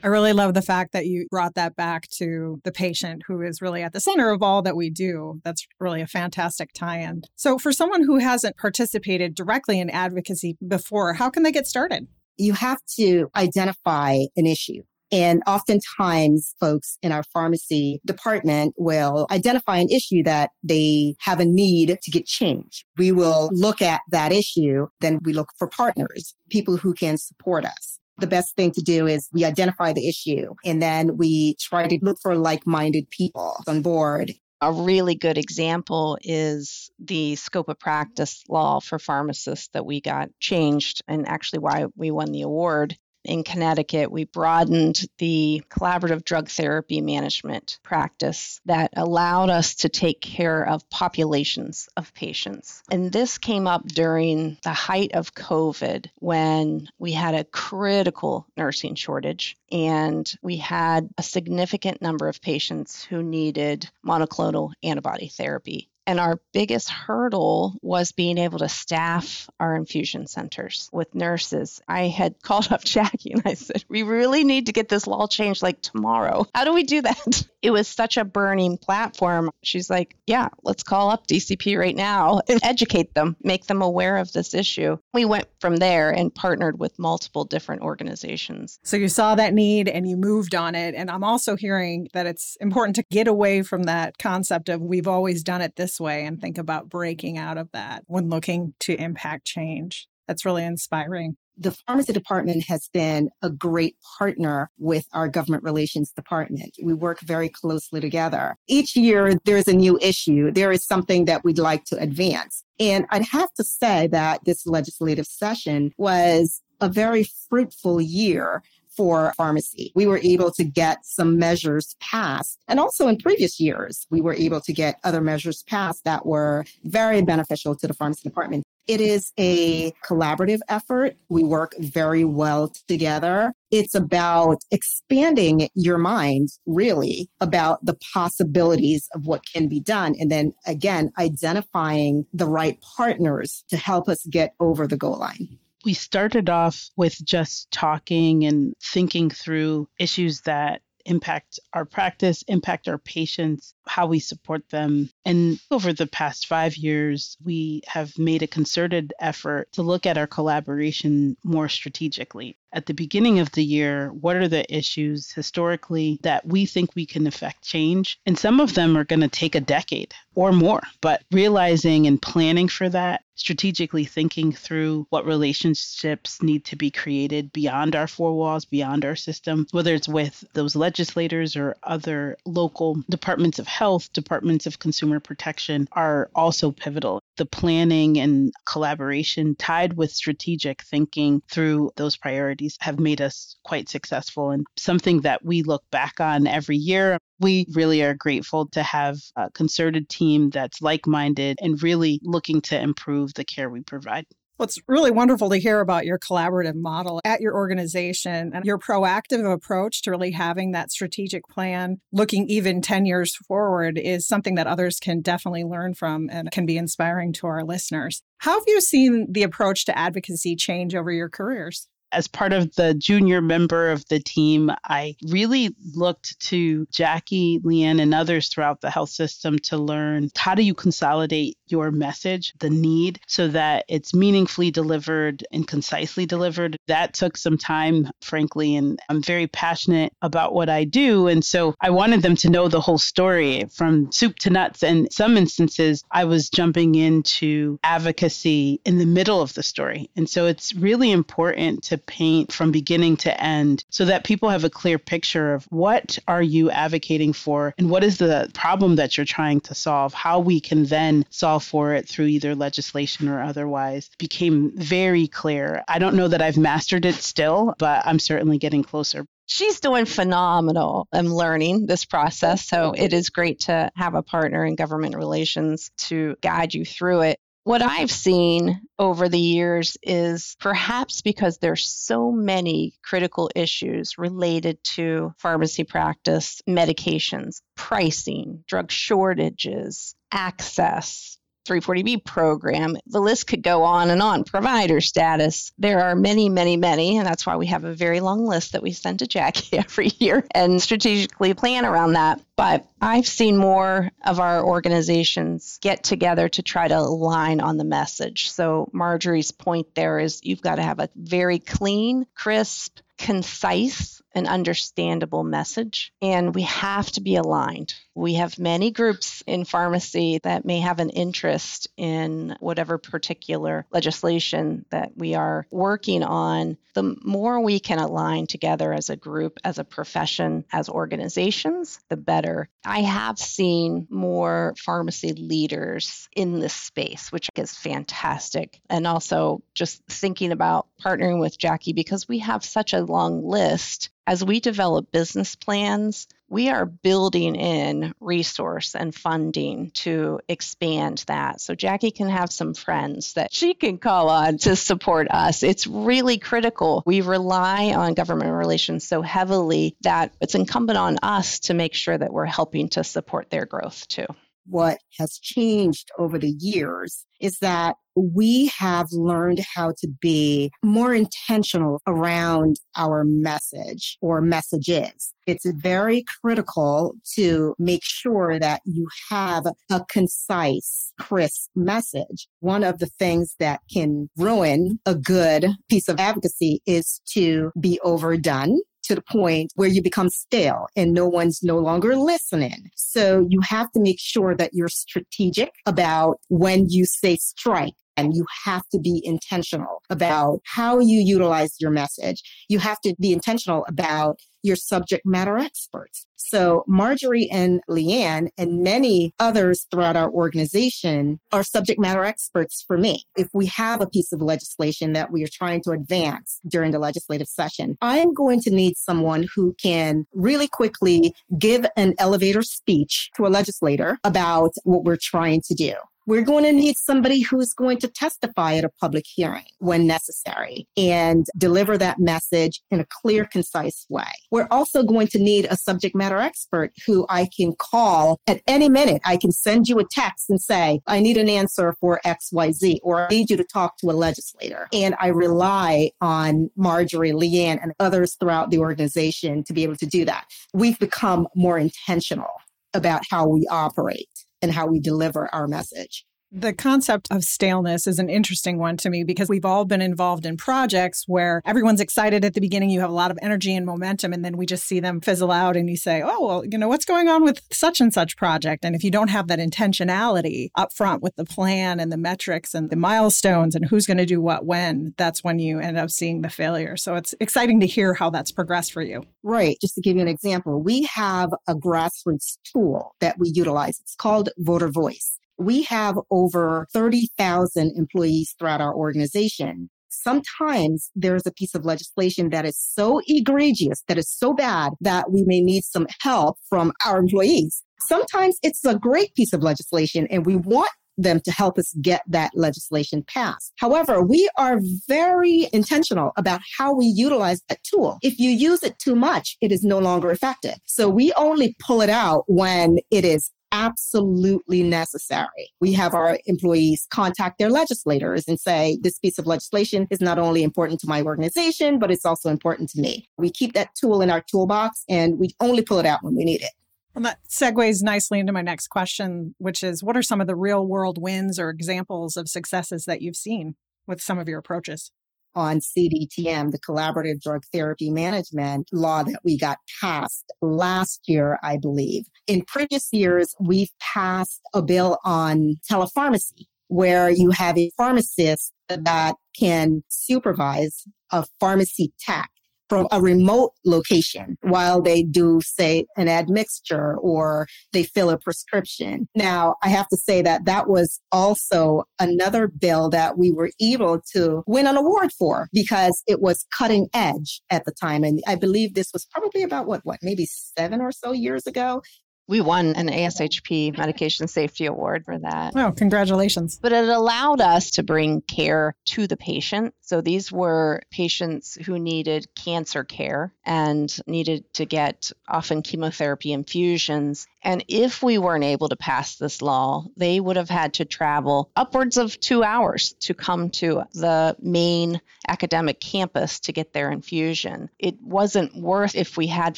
I 0.03 0.07
really 0.07 0.33
love 0.33 0.53
the 0.53 0.62
fact 0.62 0.94
that 0.94 1.07
you 1.07 1.27
brought 1.31 1.56
that 1.56 1.75
back 1.75 2.07
to 2.18 2.62
the 2.63 2.71
patient 2.71 3.24
who 3.27 3.41
is 3.41 3.63
really 3.63 3.81
at 3.81 3.94
the 3.94 4.00
center 4.00 4.29
of 4.29 4.44
all 4.44 4.62
that 4.62 4.75
we 4.75 4.91
do. 4.91 5.41
That's 5.44 5.65
really 5.79 6.01
a 6.01 6.07
fantastic 6.07 6.71
tie 6.74 7.00
in. 7.00 7.24
So, 7.35 7.57
for 7.57 7.71
someone 7.71 8.03
who 8.03 8.19
hasn't 8.19 8.57
participated 8.57 9.33
directly 9.33 9.79
in 9.79 9.89
advocacy 9.89 10.56
before, 10.65 11.13
how 11.13 11.31
can 11.31 11.41
they 11.41 11.51
get 11.51 11.65
started? 11.65 12.07
You 12.38 12.53
have 12.53 12.77
to 12.97 13.29
identify 13.35 14.19
an 14.35 14.45
issue. 14.45 14.83
And 15.12 15.42
oftentimes 15.48 16.54
folks 16.59 16.98
in 17.01 17.12
our 17.12 17.24
pharmacy 17.24 18.01
department 18.06 18.74
will 18.77 19.27
identify 19.31 19.77
an 19.77 19.89
issue 19.89 20.24
that 20.24 20.51
they 20.63 21.15
have 21.19 21.39
a 21.39 21.45
need 21.45 21.98
to 22.01 22.12
get 22.12 22.25
changed. 22.25 22.86
We 22.98 23.12
will 23.12 23.50
look 23.54 23.81
at 23.81 24.01
that 24.12 24.31
issue. 24.31 24.88
Then 25.00 25.19
we 25.24 25.33
look 25.33 25.50
for 25.57 25.68
partners, 25.68 26.36
people 26.50 26.77
who 26.77 26.94
can 26.94 27.18
support 27.18 27.65
us 27.65 28.00
the 28.19 28.27
best 28.27 28.56
thing 28.56 28.71
to 28.71 28.81
do 28.81 29.07
is 29.07 29.30
we 29.31 29.45
identify 29.45 29.94
the 29.94 30.07
issue 30.07 30.54
and 30.65 30.81
then 30.81 31.18
we 31.18 31.56
try 31.60 31.88
to 31.88 32.00
look 32.01 32.18
for 32.21 32.36
like-minded 32.36 33.10
people 33.10 33.57
on 33.68 33.81
board. 33.81 34.33
A 34.60 34.71
really 34.71 35.13
good 35.13 35.38
example 35.38 36.18
is 36.24 36.89
the 36.98 37.36
scope 37.36 37.69
of 37.69 37.77
practice 37.77 38.44
law 38.50 38.80
for 38.80 38.98
pharmacists 38.98 39.69
that 39.74 39.86
we 39.86 40.01
got 40.01 40.30
changed 40.39 41.03
and 41.07 41.27
actually 41.27 41.60
why 41.60 41.86
we 41.95 42.10
won 42.10 42.31
the 42.31 42.42
award 42.42 42.98
in 43.27 43.44
Connecticut, 43.44 44.12
we 44.12 44.24
broadened 44.24 45.06
the 45.18 45.62
collaborative 45.69 46.24
drug 46.24 46.50
therapy 46.50 47.01
management 47.01 47.79
practice 47.83 48.62
that 48.65 48.91
allowed 48.95 49.50
us 49.50 49.75
to 49.75 49.89
take 49.89 50.21
care 50.21 50.65
of 50.65 50.89
populations 50.89 51.89
of 51.97 52.13
patients. 52.13 52.81
And 52.89 53.12
this 53.12 53.38
came 53.38 53.68
up 53.68 53.85
during 53.85 54.57
the 54.63 54.74
height 54.74 55.12
of 55.13 55.35
COVID 55.35 56.07
when 56.19 56.88
we 56.97 57.12
had 57.12 57.35
a 57.35 57.44
critical 57.44 58.47
nursing 58.56 58.95
shortage 58.95 59.57
and 59.71 60.31
we 60.41 60.57
had 60.57 61.09
a 61.18 61.24
significant 61.24 62.01
number 62.01 62.27
of 62.29 62.41
patients 62.41 63.03
who 63.03 63.21
needed 63.21 63.89
monoclonal 64.06 64.71
antibody 64.81 65.27
therapy. 65.27 65.89
And 66.07 66.21
our 66.21 66.39
biggest 66.54 66.89
hurdle 66.89 67.77
was 67.81 68.13
being 68.13 68.38
able 68.38 68.59
to 68.59 68.69
staff 68.69 69.50
our 69.59 69.75
infusion 69.75 70.25
centers 70.25 70.89
with 70.94 71.13
nurses. 71.13 71.81
I 71.86 72.07
had 72.07 72.42
called 72.42 72.71
up 72.71 72.83
Jackie 72.83 73.33
and 73.33 73.42
I 73.45 73.56
said, 73.56 73.83
We 73.89 74.04
really 74.04 74.45
need 74.45 74.68
to 74.68 74.71
get 74.71 74.88
this 74.88 75.06
law 75.06 75.27
changed 75.27 75.62
like 75.62 75.81
tomorrow. 75.81 76.48
How 76.56 76.63
do 76.63 76.74
we 76.74 76.83
do 76.83 77.01
that? 77.01 77.45
It 77.59 77.71
was 77.71 77.88
such 77.88 78.18
a 78.18 78.24
burning 78.24 78.77
platform. 78.77 79.50
She's 79.62 79.89
like, 79.89 80.15
Yeah, 80.25 80.50
let's 80.63 80.83
call 80.83 81.09
up 81.09 81.27
DCP 81.27 81.77
right 81.77 81.95
now 81.95 82.39
and 82.48 82.62
educate 82.63 83.13
them, 83.13 83.36
make 83.44 83.65
them 83.65 83.81
aware 83.81 84.18
of 84.18 84.31
this 84.31 84.53
issue. 84.53 84.98
We 85.13 85.25
went 85.25 85.48
from 85.60 85.75
there 85.75 86.12
and 86.12 86.33
partnered 86.33 86.80
with 86.80 86.98
multiple 86.98 87.44
different 87.44 87.81
organizations. 87.81 88.80
So 88.83 88.95
you 88.95 89.10
saw 89.10 89.36
that 89.36 89.53
need 89.53 89.89
and 89.89 90.07
you 90.07 90.15
moved 90.15 90.56
on 90.56 90.75
it. 90.75 90.95
And 90.95 91.12
I'm 91.12 91.25
also 91.25 91.57
hearing 91.57 92.07
that 92.13 92.25
it's 92.25 92.56
important 92.62 92.95
to 92.98 93.03
get 93.12 93.27
away 93.27 93.63
from 93.63 93.83
that 93.83 94.18
concept 94.18 94.69
of 94.69 94.80
we've 94.80 95.07
always 95.07 95.44
done 95.44 95.62
it 95.62 95.75
this 95.75 95.97
way 96.00 96.26
and 96.26 96.40
think 96.40 96.58
about 96.58 96.90
breaking 96.90 97.38
out 97.38 97.58
of 97.58 97.72
that 97.72 98.04
when 98.08 98.30
looking 98.30 98.74
to 98.82 98.94
impact 98.96 99.46
change. 99.46 100.08
That's 100.28 100.46
really 100.46 100.64
inspiring. 100.64 101.38
The 101.60 101.72
pharmacy 101.72 102.14
department 102.14 102.66
has 102.66 102.88
been 102.90 103.30
a 103.42 103.50
great 103.50 103.96
partner 104.20 104.70
with 104.78 105.08
our 105.14 105.28
government 105.28 105.64
relations 105.64 106.12
department. 106.12 106.76
We 106.84 106.94
work 106.94 107.20
very 107.22 107.50
closely 107.50 108.00
together. 108.00 108.56
Each 108.68 108.96
year 108.96 109.34
there's 109.44 109.68
a 109.68 109.74
new 109.74 109.98
issue. 110.00 110.52
There 110.52 110.72
is 110.72 110.86
something 110.86 111.26
that 111.26 111.44
we'd 111.44 111.58
like 111.58 111.86
to 111.86 111.98
advance. 111.98 112.64
And 112.80 113.08
I'd 113.10 113.24
have 113.24 113.52
to 113.54 113.64
say 113.64 114.06
that 114.08 114.46
this 114.46 114.68
legislative 114.68 115.26
session 115.26 115.94
was 115.98 116.62
a 116.80 116.90
very 116.90 117.26
fruitful 117.50 118.02
year 118.02 118.62
for 118.98 119.34
pharmacy. 119.38 119.92
We 119.96 120.08
were 120.08 120.20
able 120.24 120.52
to 120.54 120.64
get 120.64 121.06
some 121.06 121.38
measures 121.38 121.96
passed. 122.02 122.60
And 122.68 122.80
also 122.80 123.08
in 123.08 123.18
previous 123.18 123.60
years, 123.60 124.08
we 124.10 124.20
were 124.20 124.34
able 124.34 124.60
to 124.62 124.74
get 124.74 125.00
other 125.04 125.22
measures 125.22 125.64
passed 125.64 126.04
that 126.04 126.26
were 126.26 126.66
very 126.84 127.22
beneficial 127.22 127.76
to 127.76 127.88
the 127.88 127.94
pharmacy 127.94 128.28
department. 128.28 128.64
It 128.88 129.02
is 129.02 129.34
a 129.38 129.92
collaborative 130.06 130.60
effort. 130.70 131.18
We 131.30 131.44
work 131.44 131.76
very 131.78 132.24
well 132.24 132.74
together. 132.88 133.54
It's 133.70 133.94
about 133.94 134.64
expanding 134.72 135.70
your 135.76 135.98
mind 135.98 136.50
really 136.66 137.30
about 137.42 137.86
the 137.86 137.98
possibilities 138.14 139.10
of 139.14 139.28
what 139.28 139.44
can 139.46 139.68
be 139.68 139.82
done. 139.82 140.16
And 140.18 140.32
then 140.32 140.54
again, 140.66 141.12
identifying 141.20 142.26
the 142.34 142.48
right 142.48 142.80
partners 142.82 143.66
to 143.70 143.78
help 143.78 144.08
us 144.08 144.26
get 144.30 144.54
over 144.62 144.88
the 144.88 144.98
goal 144.98 145.18
line 145.20 145.60
we 145.88 145.94
started 145.94 146.50
off 146.50 146.89
with 146.98 147.16
just 147.24 147.72
talking 147.72 148.44
and 148.44 148.74
thinking 148.84 149.30
through 149.30 149.88
issues 149.98 150.42
that 150.42 150.81
impact 151.06 151.62
our 151.72 151.86
practice, 151.86 152.44
impact 152.50 152.89
our 152.89 152.98
patients, 152.98 153.74
how 153.88 154.06
we 154.06 154.19
support 154.19 154.68
them. 154.68 155.10
And 155.24 155.62
over 155.72 155.94
the 155.94 156.06
past 156.06 156.48
five 156.48 156.75
years, 156.75 157.38
we 157.42 157.84
have 157.88 158.19
made 158.19 158.44
a 158.44 158.48
concerted 158.48 159.13
effort 159.18 159.72
to 159.72 159.81
look 159.81 160.06
at 160.06 160.18
our 160.18 160.28
collaboration 160.28 161.38
more 161.42 161.69
strategically. 161.69 162.57
At 162.74 162.86
the 162.86 162.94
beginning 162.94 163.40
of 163.40 163.52
the 163.54 163.64
year, 163.64 164.10
what 164.10 164.36
are 164.36 164.48
the 164.48 164.66
issues 164.75 165.31
historically 165.31 166.19
that 166.24 166.46
we 166.46 166.66
think 166.66 166.96
we 166.96 167.06
can 167.06 167.25
affect 167.25 167.64
change? 167.64 168.19
And 168.25 168.38
some 168.38 168.60
of 168.60 168.74
them 168.74 168.98
are 168.98 169.06
going 169.06 169.22
to 169.22 169.28
take 169.28 169.56
a 169.56 169.62
decade 169.62 170.14
or 170.36 170.52
more, 170.52 170.81
but 171.02 171.24
realizing 171.31 172.08
and 172.08 172.22
planning 172.22 172.68
for 172.68 172.90
that 172.90 173.24
strategically 173.38 174.04
thinking 174.04 174.52
through 174.52 175.06
what 175.12 175.25
relationships 175.25 176.42
need 176.42 176.66
to 176.66 176.75
be 176.75 176.90
created 176.90 177.54
beyond 177.54 177.96
our 177.96 178.08
four 178.08 178.34
walls, 178.34 178.66
beyond 178.66 179.06
our 179.06 179.16
system, 179.16 179.68
whether 179.72 179.94
it's 179.94 180.08
with 180.08 180.44
those 180.54 180.75
legislators 180.75 181.56
or 181.56 181.78
other 181.84 182.36
local 182.46 182.98
departments 183.10 183.60
of 183.60 183.68
health, 183.68 184.12
departments 184.12 184.66
of 184.66 184.80
consumer 184.80 185.20
protection, 185.20 185.88
are 185.92 186.30
also 186.34 186.72
pivotal. 186.72 187.22
The 187.38 187.46
planning 187.46 188.18
and 188.18 188.52
collaboration 188.66 189.56
tied 189.56 189.94
with 189.94 190.12
strategic 190.12 190.81
thinking 190.81 191.44
through 191.48 191.92
those 191.96 192.18
priorities 192.18 192.56
have 192.80 193.00
made 193.00 193.21
us 193.21 193.56
quite 193.63 193.89
successful 193.89 194.51
and 194.51 194.65
something 194.77 195.21
that 195.21 195.44
we 195.44 195.63
look 195.63 195.83
back 195.92 196.19
on 196.19 196.48
every 196.48 196.77
year 196.77 197.18
we 197.39 197.68
really 197.74 198.01
are 198.04 198.13
grateful 198.13 198.68
to 198.69 198.83
have 198.83 199.18
a 199.36 199.50
concerted 199.51 200.09
team 200.09 200.50
that's 200.50 200.81
like 200.81 201.06
minded 201.06 201.57
and 201.62 201.81
really 201.81 202.19
looking 202.24 202.62
to 202.62 202.80
improve 202.80 203.33
the 203.36 203.45
care 203.45 203.69
we 203.69 203.81
provide. 203.81 204.25
Well, 204.57 204.65
it's 204.65 204.80
really 204.88 205.12
wonderful 205.12 205.51
to 205.51 205.58
hear 205.58 205.82
about 205.82 206.08
your 206.08 206.17
collaborative 206.17 206.74
model 206.74 207.22
at 207.24 207.41
your 207.41 207.53
organization 207.53 208.53
and 208.55 208.65
your 208.65 208.79
proactive 208.79 209.53
approach 209.53 210.01
to 210.01 210.10
really 210.10 210.32
having 210.32 210.72
that 210.72 210.89
strategic 210.89 211.43
plan, 211.48 211.98
looking 212.12 212.48
even 212.50 212.82
10 212.82 213.05
years 213.05 213.36
forward, 213.48 214.00
is 214.00 214.27
something 214.27 214.55
that 214.55 214.65
others 214.65 214.98
can 215.00 215.22
definitely 215.22 215.63
learn 215.63 215.93
from 215.93 216.27
and 216.32 216.50
can 216.50 216.65
be 216.65 216.75
inspiring 216.75 217.34
to 217.34 217.46
our 217.46 217.63
listeners. 217.63 218.24
How 218.39 218.53
have 218.53 218.63
you 218.65 218.82
seen 218.82 219.27
the 219.29 219.43
approach 219.43 219.86
to 219.86 219.98
advocacy 219.98 220.55
change 220.55 220.96
over 220.96 221.12
your 221.12 221.29
careers? 221.29 221.88
As 222.12 222.28
part 222.28 222.54
of 222.54 222.74
the 222.76 222.94
junior 222.94 223.42
member 223.42 223.92
of 223.92 224.08
the 224.08 224.20
team, 224.20 224.72
I 224.84 225.16
really 225.28 225.76
looked 225.94 226.40
to 226.48 226.86
Jackie, 226.92 227.60
Leanne, 227.60 228.02
and 228.02 228.14
others 228.14 228.48
throughout 228.48 228.82
the 228.82 228.90
health 228.90 229.10
system 229.10 229.60
to 229.60 229.78
learn 229.78 230.30
how 230.38 230.56
do 230.56 230.64
you 230.64 230.74
consolidate 230.74 231.58
your 231.71 231.91
message, 231.91 232.53
the 232.59 232.69
need, 232.69 233.19
so 233.27 233.47
that 233.50 233.86
it's 233.88 234.13
meaningfully 234.13 234.71
delivered 234.71 235.45
and 235.51 235.67
concisely 235.67 236.25
delivered. 236.25 236.77
That 236.88 237.13
took 237.13 237.38
some 237.38 237.57
time, 237.57 238.09
frankly, 238.21 238.75
and 238.75 239.00
I'm 239.09 239.21
very 239.21 239.47
passionate 239.47 240.13
about 240.21 240.53
what 240.53 240.69
I 240.69 240.83
do. 240.83 241.27
And 241.27 241.43
so 241.43 241.75
I 241.79 241.89
wanted 241.89 242.21
them 242.21 242.36
to 242.38 242.50
know 242.50 242.67
the 242.67 242.81
whole 242.81 242.97
story 242.97 243.65
from 243.74 244.12
soup 244.12 244.38
to 244.39 244.50
nuts. 244.50 244.83
And 244.83 245.12
some 245.12 245.38
instances, 245.38 246.03
I 246.12 246.25
was 246.25 246.50
jumping 246.50 246.95
into 246.95 247.79
advocacy 247.83 248.79
in 248.86 248.97
the 248.97 249.05
middle 249.05 249.41
of 249.41 249.53
the 249.53 249.63
story. 249.63 250.09
And 250.15 250.29
so 250.29 250.45
it's 250.45 250.74
really 250.74 251.12
important 251.12 251.83
to 251.86 251.97
paint 251.97 252.51
from 252.51 252.71
beginning 252.71 253.17
to 253.17 253.43
end 253.43 253.83
so 253.89 254.05
that 254.05 254.24
people 254.24 254.50
have 254.50 254.63
a 254.63 254.69
clear 254.69 254.97
picture 254.97 255.53
of 255.53 255.65
what 255.65 256.17
are 256.27 256.41
you 256.41 256.69
advocating 256.71 257.33
for 257.33 257.74
and 257.77 257.89
what 257.89 258.03
is 258.03 258.17
the 258.17 258.50
problem 258.53 258.95
that 258.95 259.17
you're 259.17 259.25
trying 259.25 259.62
to 259.62 259.75
solve, 259.75 260.13
how 260.13 260.39
we 260.39 260.59
can 260.59 260.86
then 260.86 261.25
solve 261.29 261.57
for 261.60 261.94
it 261.94 262.08
through 262.08 262.26
either 262.28 262.56
legislation 262.56 263.28
or 263.28 263.42
otherwise 263.42 264.10
became 264.18 264.72
very 264.76 265.28
clear. 265.28 265.84
I 265.88 266.00
don't 266.00 266.16
know 266.16 266.28
that 266.28 266.42
I've 266.42 266.58
mastered 266.58 267.06
it 267.06 267.16
still, 267.16 267.76
but 267.78 268.06
I'm 268.06 268.20
certainly 268.20 268.58
getting 268.58 268.84
closer 268.84 269.26
she's 269.50 269.80
doing 269.80 270.04
phenomenal. 270.04 271.08
I'm 271.14 271.28
learning 271.28 271.86
this 271.86 272.04
process. 272.04 272.68
So 272.68 272.92
it 272.98 273.14
is 273.14 273.30
great 273.30 273.62
to 273.62 273.90
have 273.96 274.14
a 274.14 274.22
partner 274.22 274.66
in 274.66 274.76
government 274.76 275.16
relations 275.16 275.90
to 276.10 276.36
guide 276.42 276.74
you 276.74 276.84
through 276.84 277.22
it 277.22 277.40
What 277.68 277.82
I've 277.82 278.12
seen 278.12 278.80
over 278.98 279.28
the 279.28 279.38
years 279.38 279.98
is 280.02 280.56
perhaps 280.62 281.22
because 281.22 281.58
there's 281.58 281.86
so 281.86 282.32
many 282.32 282.94
critical 283.04 283.50
issues 283.56 284.18
related 284.18 284.82
to 284.96 285.34
pharmacy 285.38 285.84
practice, 285.84 286.62
medications, 286.66 287.62
pricing, 287.76 288.64
drug 288.70 288.90
shortages, 288.90 290.16
access, 290.32 291.38
340B 291.67 292.24
program. 292.24 292.97
The 293.07 293.19
list 293.19 293.47
could 293.47 293.62
go 293.62 293.83
on 293.83 294.09
and 294.09 294.21
on. 294.21 294.43
Provider 294.43 295.01
status. 295.01 295.71
There 295.77 296.01
are 296.01 296.15
many, 296.15 296.50
many, 296.50 296.77
many, 296.77 297.17
and 297.17 297.27
that's 297.27 297.45
why 297.45 297.57
we 297.57 297.67
have 297.67 297.83
a 297.83 297.93
very 297.93 298.19
long 298.19 298.45
list 298.45 298.71
that 298.71 298.83
we 298.83 298.91
send 298.91 299.19
to 299.19 299.27
Jackie 299.27 299.77
every 299.77 300.12
year 300.19 300.45
and 300.51 300.81
strategically 300.81 301.53
plan 301.53 301.86
around 301.86 302.13
that. 302.13 302.41
But 302.55 302.88
I've 303.01 303.27
seen 303.27 303.57
more 303.57 304.12
of 304.25 304.39
our 304.39 304.63
organizations 304.63 305.77
get 305.81 306.03
together 306.03 306.50
to 306.50 306.63
try 306.63 306.88
to 306.88 306.97
align 306.97 307.62
on 307.62 307.77
the 307.77 307.83
message. 307.83 308.50
So 308.50 308.89
Marjorie's 308.93 309.51
point 309.51 309.93
there 309.93 310.19
is 310.19 310.39
you've 310.43 310.62
got 310.62 310.75
to 310.75 310.83
have 310.83 311.00
a 311.00 311.09
very 311.15 311.59
clean, 311.59 312.25
crisp, 312.33 313.00
concise 313.17 314.17
and 314.38 314.47
understandable 314.47 315.43
message. 315.43 316.13
And 316.21 316.53
we 316.53 316.62
have 316.62 317.09
to 317.12 317.21
be 317.21 317.38
aligned. 317.38 317.95
We 318.13 318.36
have 318.36 318.59
many 318.59 318.91
groups 318.91 319.43
in 319.47 319.65
pharmacy 319.65 320.39
that 320.43 320.65
may 320.65 320.79
have 320.79 321.00
an 321.00 321.09
interest 321.09 321.88
in 321.97 322.55
whatever 322.59 322.97
particular 322.97 323.86
legislation 323.91 324.86
that 324.91 325.12
we 325.15 325.33
are 325.33 325.65
working 325.71 326.24
on. 326.24 326.77
The 326.93 327.15
more 327.24 327.59
we 327.62 327.79
can 327.79 328.00
align 328.00 328.47
together 328.47 328.93
as 328.93 329.09
a 329.09 329.15
group, 329.15 329.59
as 329.63 329.77
a 329.77 329.83
profession, 329.83 330.65
as 330.71 330.89
organizations, 330.89 332.00
the 332.09 332.17
better. 332.17 332.69
I 332.86 333.01
have 333.01 333.38
seen 333.38 334.07
more 334.09 334.74
pharmacy 334.77 335.33
leaders 335.33 336.27
in 336.36 336.59
this 336.59 336.74
space, 336.74 337.31
which 337.31 337.50
is 337.55 337.75
fantastic. 337.75 338.79
And 338.89 339.05
also 339.05 339.62
just 339.74 340.03
thinking 340.07 340.51
about 340.51 340.88
partnering 341.03 341.39
with 341.39 341.57
Jackie 341.57 341.93
because 341.93 342.27
we 342.27 342.39
have 342.39 342.63
such 342.63 342.93
a 342.93 343.07
long 343.08 343.44
list 343.46 344.10
as 344.28 344.44
we 344.44 344.60
develop 344.60 345.10
business 345.10 345.56
plans, 345.56 346.28
we 346.50 346.70
are 346.70 346.86
building 346.86 347.56
in 347.56 348.14
resource 348.20 348.94
and 348.94 349.16
funding 349.16 349.92
to 349.92 350.40
expand 350.50 351.24
that. 351.28 351.62
So 351.62 351.76
Jackie 351.76 352.12
can 352.12 352.28
have 352.28 352.52
some 352.52 352.74
friends 352.74 353.34
that 353.34 353.54
she 353.54 353.74
can 353.74 353.98
call 353.98 354.30
on 354.30 354.58
to 354.60 354.76
support 354.76 355.30
us. 355.32 355.64
It's 355.64 355.88
really 355.88 356.38
critical. 356.38 357.04
We 357.06 357.22
rely 357.22 357.94
on 357.94 358.14
government 358.14 358.52
relations 358.52 359.08
so 359.08 359.22
heavily 359.22 359.96
that 360.02 360.34
it's 360.42 360.56
incumbent 360.56 360.98
on 360.98 361.18
us 361.24 361.60
to 361.62 361.74
make 361.74 361.94
sure 361.94 362.18
that 362.18 362.34
we're 362.34 362.46
helping 362.46 362.90
to 362.90 363.06
support 363.06 363.50
their 363.50 363.66
growth 363.66 364.08
too 364.10 364.28
what 364.69 365.00
has 365.17 365.39
changed 365.39 366.09
over 366.17 366.38
the 366.38 366.55
years 366.59 367.25
is 367.39 367.59
that 367.59 367.95
we 368.15 368.71
have 368.77 369.07
learned 369.12 369.59
how 369.75 369.93
to 370.00 370.07
be 370.21 370.71
more 370.83 371.13
intentional 371.13 372.01
around 372.07 372.77
our 372.95 373.24
message 373.24 374.17
or 374.21 374.41
messages. 374.41 375.33
It's 375.45 375.69
very 375.69 376.25
critical 376.41 377.13
to 377.36 377.75
make 377.77 378.03
sure 378.03 378.59
that 378.59 378.81
you 378.86 379.07
have 379.29 379.65
a 379.91 380.01
concise, 380.09 381.13
crisp 381.19 381.69
message. 381.75 382.47
One 382.59 382.83
of 382.83 383.00
the 383.00 383.05
things 383.19 383.55
that 383.59 383.81
can 383.93 384.29
ruin 384.36 385.00
a 385.05 385.13
good 385.15 385.67
piece 385.89 386.09
of 386.09 386.19
advocacy 386.19 386.81
is 386.86 387.21
to 387.33 387.71
be 387.79 388.00
overdone 388.03 388.79
to 389.08 389.16
the 389.16 389.22
point 389.22 389.72
where 389.76 389.90
you 389.90 390.02
become 390.02 390.30
stale 390.30 390.88
and 390.96 391.14
no 391.14 391.28
one's 391.28 391.64
no 391.64 391.78
longer 391.78 392.16
listening. 392.16 392.92
So 392.96 393.48
you 393.50 393.62
have 393.62 393.92
to 393.94 394.00
make 394.00 394.20
sure 394.20 394.56
that 394.56 394.74
you're 394.74 394.90
strategic 394.90 395.72
about 395.86 396.40
when 396.50 396.90
you 396.90 397.06
say 397.06 397.38
strike 397.38 397.96
and 398.17 398.36
you 398.36 398.45
have 398.65 398.83
to 398.89 399.00
be 399.00 399.21
intentional 399.24 400.01
about 400.09 400.59
how 400.65 401.00
you 401.00 401.19
utilize 401.19 401.75
your 401.79 401.91
message. 401.91 402.41
You 402.67 402.79
have 402.79 403.00
to 403.01 403.15
be 403.19 403.31
intentional 403.31 403.86
about 403.88 404.41
your 404.63 404.75
subject 404.75 405.25
matter 405.25 405.57
experts. 405.57 406.25
So 406.36 406.83
Marjorie 406.88 407.50
and 407.50 407.81
Leanne 407.89 408.50
and 408.57 408.83
many 408.83 409.33
others 409.39 409.88
throughout 409.89 410.15
our 410.15 410.29
organization 410.29 411.39
are 411.51 411.63
subject 411.63 412.00
matter 412.00 412.24
experts 412.24 412.83
for 412.86 412.97
me. 412.97 413.24
If 413.36 413.47
we 413.53 413.67
have 413.67 414.01
a 414.01 414.07
piece 414.07 414.31
of 414.33 414.41
legislation 414.41 415.13
that 415.13 415.31
we 415.31 415.43
are 415.43 415.50
trying 415.51 415.81
to 415.83 415.91
advance 415.91 416.59
during 416.67 416.91
the 416.91 417.00
legislative 417.00 417.47
session, 417.47 417.97
I 418.01 418.19
am 418.19 418.33
going 418.33 418.62
to 418.62 418.71
need 418.71 418.97
someone 418.97 419.47
who 419.55 419.75
can 419.81 420.25
really 420.33 420.67
quickly 420.67 421.33
give 421.57 421.86
an 421.95 422.13
elevator 422.17 422.62
speech 422.62 423.29
to 423.38 423.45
a 423.45 423.50
legislator 423.50 424.17
about 424.24 424.74
what 424.83 425.03
we're 425.03 425.17
trying 425.21 425.62
to 425.67 425.74
do. 425.74 425.93
We're 426.27 426.41
going 426.41 426.65
to 426.65 426.74
need 426.74 426.98
somebody 426.98 427.39
who's 427.39 427.74
going 427.74 428.00
to 428.00 428.10
testify 428.10 428.75
at 428.75 428.84
a 428.84 428.89
public 429.00 429.24
hearing 429.25 429.63
when 429.79 430.05
necessary 430.05 430.86
and 430.98 431.46
deliver 431.57 431.98
that 431.98 432.19
message 432.19 432.81
in 432.91 433.00
a 433.00 433.05
clear, 433.05 433.46
concise 433.46 434.05
way. 434.10 434.25
We're 434.51 434.67
also 434.69 435.03
going 435.03 435.27
to 435.27 435.39
need 435.39 435.67
a 435.69 435.77
subject 435.77 436.17
matter 436.17 436.38
expert 436.38 436.91
who 437.05 437.25
I 437.29 437.48
can 437.55 437.75
call 437.79 438.41
at 438.46 438.62
any 438.67 438.89
minute. 438.89 439.22
I 439.24 439.38
can 439.38 439.53
send 439.53 439.88
you 439.88 440.00
a 440.00 440.03
text 440.12 440.50
and 440.50 440.60
say, 440.62 441.00
I 441.07 441.22
need 441.22 441.38
an 441.38 441.48
answer 441.48 441.96
for 442.01 442.19
XYZ, 442.25 442.98
or 443.03 443.22
I 443.22 443.29
need 443.29 443.50
you 443.50 443.55
to 443.55 443.63
talk 443.63 443.96
to 444.00 444.07
a 444.07 444.12
legislator. 444.12 444.89
And 444.91 445.15
I 445.22 445.27
rely 445.27 446.12
on 446.19 446.69
Marjorie, 446.75 447.31
Leanne, 447.31 447.81
and 447.81 447.93
others 448.01 448.36
throughout 448.38 448.69
the 448.69 448.79
organization 448.79 449.63
to 449.63 449.72
be 449.72 449.84
able 449.84 449.96
to 449.96 450.05
do 450.05 450.25
that. 450.25 450.43
We've 450.74 451.00
become 451.00 451.48
more 451.55 451.79
intentional 451.79 452.51
about 452.93 453.22
how 453.29 453.48
we 453.48 453.65
operate 453.72 454.27
and 454.62 454.72
how 454.72 454.88
we 454.88 455.00
deliver 455.00 455.54
our 455.54 455.68
message. 455.68 456.26
The 456.51 456.72
concept 456.72 457.27
of 457.30 457.44
staleness 457.44 458.08
is 458.08 458.20
an 458.20 458.30
interesting 458.30 458.77
one 458.77 458.96
to 458.98 459.10
me 459.10 459.25
because 459.25 459.50
we've 459.50 459.66
all 459.66 459.84
been 459.84 460.01
involved 460.01 460.46
in 460.46 460.56
projects 460.56 461.25
where 461.27 461.62
everyone's 461.66 462.00
excited 462.00 462.46
at 462.46 462.54
the 462.54 462.62
beginning, 462.62 462.89
you 462.89 463.01
have 463.01 463.10
a 463.10 463.13
lot 463.13 463.32
of 463.32 463.39
energy 463.42 463.75
and 463.75 463.86
momentum, 463.86 464.32
and 464.32 464.46
then 464.46 464.56
we 464.56 464.66
just 464.66 464.86
see 464.86 465.01
them 465.01 465.20
fizzle 465.20 465.51
out 465.51 465.75
and 465.75 465.89
you 465.89 465.98
say, 465.98 466.22
oh, 466.24 466.46
well, 466.46 466.66
you 466.66 466.77
know, 466.77 466.88
what's 466.88 467.04
going 467.04 467.27
on 467.27 467.44
with 467.44 467.62
such 467.74 468.00
and 468.00 468.13
such 468.13 468.38
project? 468.38 468.86
And 468.86 468.96
if 468.96 469.04
you 469.04 469.12
don't 469.12 469.27
have 469.27 469.48
that 469.48 469.60
intentionality 469.60 470.70
up 470.75 470.94
front 470.94 471.22
with 471.22 471.36
the 471.36 471.44
plan 471.44 472.00
and 472.00 472.13
the 472.13 472.18
metrics 472.18 472.74
and 472.74 472.89
the 472.89 472.96
milestones 472.96 473.75
and 473.75 473.86
who's 473.86 474.06
going 474.06 474.18
to 474.18 474.25
do 474.25 474.39
what 474.39 474.66
when, 474.66 475.13
that's 475.18 475.44
when 475.44 475.60
you 475.60 475.80
end 475.80 475.98
up 475.98 476.10
seeing 476.10 476.44
the 476.44 476.50
failure. 476.50 476.96
So 476.96 477.16
it's 477.16 477.36
exciting 477.42 477.82
to 477.82 477.88
hear 477.88 478.13
how 478.13 478.30
that's 478.30 478.54
progressed 478.54 478.94
for 478.94 479.01
you. 479.01 479.25
Right. 479.44 479.77
Just 479.82 479.96
to 479.96 480.01
give 480.01 480.16
you 480.16 480.22
an 480.22 480.30
example, 480.30 480.82
we 480.82 481.04
have 481.13 481.54
a 481.68 481.75
grassroots 481.75 482.58
tool 482.63 483.16
that 483.20 483.38
we 483.38 483.50
utilize. 483.54 484.00
It's 484.00 484.16
called 484.16 484.48
Voter 484.58 484.88
Voice. 484.88 485.38
We 485.58 485.84
have 485.84 486.20
over 486.32 486.88
30,000 486.94 487.94
employees 487.96 488.56
throughout 488.58 488.82
our 488.82 488.94
organization. 488.94 489.90
Sometimes 490.10 491.12
there's 491.16 491.46
a 491.46 491.52
piece 491.52 491.76
of 491.76 491.86
legislation 491.86 492.50
that 492.50 492.66
is 492.66 492.78
so 492.80 493.22
egregious, 493.28 494.04
that 494.08 494.18
is 494.18 494.30
so 494.30 494.54
bad 494.54 494.94
that 495.02 495.32
we 495.32 495.44
may 495.44 495.62
need 495.62 495.84
some 495.84 496.08
help 496.22 496.58
from 496.70 496.92
our 497.06 497.18
employees. 497.18 497.84
Sometimes 498.08 498.58
it's 498.64 498.86
a 498.86 498.98
great 498.98 499.34
piece 499.36 499.54
of 499.54 499.62
legislation 499.62 500.28
and 500.30 500.46
we 500.46 500.56
want 500.56 500.90
them 501.18 501.40
to 501.42 501.52
help 501.52 501.78
us 501.78 501.94
get 502.02 502.22
that 502.28 502.52
legislation 502.54 503.24
passed. 503.28 503.74
However, 503.78 504.22
we 504.22 504.50
are 504.58 504.80
very 505.08 505.68
intentional 505.74 506.32
about 506.38 506.62
how 506.78 506.94
we 506.94 507.06
utilize 507.06 507.62
that 507.70 507.84
tool. 507.84 508.20
If 508.22 508.40
you 508.40 508.52
use 508.52 508.84
it 508.84 509.00
too 509.00 509.16
much, 509.16 509.58
it 509.62 509.72
is 509.72 509.84
no 509.84 510.00
longer 510.00 510.30
effective. 510.30 510.76
So 510.86 511.10
we 511.10 511.34
only 511.34 511.76
pull 511.80 512.02
it 512.02 512.10
out 512.10 512.44
when 512.48 513.00
it 513.10 513.26
is 513.26 513.52
absolutely 513.71 514.83
necessary. 514.83 515.71
We 515.79 515.93
have 515.93 516.13
our 516.13 516.39
employees 516.45 517.07
contact 517.12 517.59
their 517.59 517.69
legislators 517.69 518.47
and 518.47 518.59
say, 518.59 518.97
this 519.01 519.19
piece 519.19 519.38
of 519.38 519.45
legislation 519.45 520.07
is 520.09 520.21
not 520.21 520.39
only 520.39 520.63
important 520.63 521.00
to 521.01 521.07
my 521.07 521.21
organization, 521.21 522.00
but 522.00 522.12
it's 522.12 522.25
also 522.25 522.50
important 522.50 522.89
to 522.91 523.01
me. 523.01 523.27
We 523.38 523.50
keep 523.50 523.74
that 523.74 523.89
tool 524.00 524.21
in 524.21 524.29
our 524.29 524.41
toolbox 524.41 525.03
and 525.09 525.38
we 525.39 525.50
only 525.59 525.81
pull 525.81 526.00
it 526.00 526.05
out 526.05 526.24
when 526.24 526.36
we 526.36 526.43
need 526.43 526.62
it. 526.62 526.71
Well, 527.13 527.24
that 527.24 527.39
segues 527.50 528.03
nicely 528.03 528.39
into 528.39 528.53
my 528.53 528.62
next 528.62 528.89
question, 528.89 529.55
which 529.57 529.81
is 529.81 530.03
what 530.03 530.15
are 530.15 530.21
some 530.21 530.39
of 530.39 530.47
the 530.47 530.55
real 530.55 530.86
world 530.86 531.17
wins 531.19 531.59
or 531.59 531.69
examples 531.69 532.38
of 532.38 532.47
successes 532.47 533.05
that 533.05 533.21
you've 533.21 533.36
seen 533.36 533.75
with 534.05 534.21
some 534.21 534.38
of 534.38 534.47
your 534.47 534.59
approaches? 534.59 535.12
On 535.58 535.80
CDTM, 535.80 536.72
the 536.72 536.80
collaborative 536.80 537.42
drug 537.42 537.64
therapy 537.74 538.12
management 538.12 538.88
law 538.94 539.24
that 539.24 539.40
we 539.44 539.58
got 539.58 539.80
passed 540.00 540.54
last 540.62 541.22
year, 541.28 541.58
I 541.64 541.78
believe. 541.78 542.26
In 542.46 542.64
previous 542.66 543.10
years, 543.12 543.56
we've 543.60 543.92
passed 544.00 544.62
a 544.74 544.84
bill 544.84 545.18
on 545.26 545.76
telepharmacy 545.92 546.68
where 546.90 547.30
you 547.30 547.50
have 547.50 547.78
a 547.78 547.92
pharmacist 547.98 548.72
that 548.88 549.36
can 549.60 550.04
supervise 550.08 551.04
a 551.32 551.44
pharmacy 551.60 552.14
tech 552.20 552.50
from 552.89 553.08
a 553.12 553.22
remote 553.22 553.72
location 553.86 554.58
while 554.62 555.01
they 555.01 555.24
do, 555.24 555.60
say, 555.63 556.06
an 556.15 556.27
admixture 556.27 557.17
or 557.17 557.67
they 557.94 558.03
fill 558.03 558.29
a 558.29 558.38
prescription. 558.38 559.27
Now, 559.36 559.75
I 559.84 559.89
have 559.89 560.08
to 560.10 560.17
say 560.17 560.41
that 560.41 560.65
that 560.65 560.88
was 560.88 561.20
also 561.32 562.03
another 562.20 562.67
bill 562.67 563.10
that 563.10 563.38
we 563.38 563.51
were 563.51 563.72
able 563.82 564.22
to 564.34 564.63
win 564.67 564.88
an 564.88 564.98
award 564.98 565.32
for 565.38 565.70
because 565.74 566.24
it 566.27 566.41
was 566.41 566.65
cutting 566.77 567.08
edge 567.13 567.62
at 567.70 567.86
the 567.86 567.91
time. 567.91 568.24
And 568.24 568.41
I 568.48 568.56
believe 568.56 568.94
this 568.94 569.12
was 569.13 569.25
probably 569.32 569.63
about 569.63 569.88
what, 569.88 570.01
what, 570.03 570.20
maybe 570.22 570.46
seven 570.46 571.01
or 571.01 571.12
so 571.12 571.32
years 571.32 571.67
ago. 571.67 572.01
We 572.48 572.62
won 572.62 572.96
an 572.96 573.10
ASHP 573.10 573.98
Medication 573.98 574.48
Safety 574.48 574.86
Award 574.86 575.25
for 575.25 575.38
that. 575.38 575.74
Oh, 575.75 575.92
congratulations. 575.92 576.80
But 576.82 576.94
it 576.94 577.10
allowed 577.10 577.60
us 577.60 577.92
to 577.92 578.04
bring 578.04 578.42
care 578.42 578.96
to 579.08 579.27
the 579.27 579.38
patient. 579.38 579.94
So 580.01 580.22
these 580.22 580.51
were 580.51 581.01
patients 581.12 581.75
who 581.86 582.00
needed 582.00 582.48
cancer 582.56 583.04
care 583.04 583.54
and 583.66 584.16
needed 584.27 584.74
to 584.75 584.86
get 584.86 585.32
often 585.48 585.82
chemotherapy 585.82 586.54
infusions. 586.54 587.48
And 587.67 587.83
if 587.89 588.24
we 588.24 588.38
weren't 588.38 588.63
able 588.63 588.88
to 588.88 588.95
pass 588.95 589.36
this 589.36 589.62
law, 589.62 590.05
they 590.15 590.39
would 590.39 590.55
have 590.55 590.69
had 590.69 590.93
to 590.95 591.05
travel 591.05 591.69
upwards 591.75 592.15
of 592.15 592.39
two 592.39 592.63
hours 592.63 593.12
to 593.19 593.33
come 593.33 593.71
to 593.71 594.03
the 594.13 594.55
main 594.62 595.19
academic 595.45 596.00
campus 596.00 596.62
to 596.62 596.71
get 596.71 596.93
their 596.93 597.12
infusion. 597.12 597.89
It 598.00 598.21
wasn't 598.21 598.74
worth 598.74 599.15
if 599.15 599.36
we 599.36 599.47
had 599.47 599.77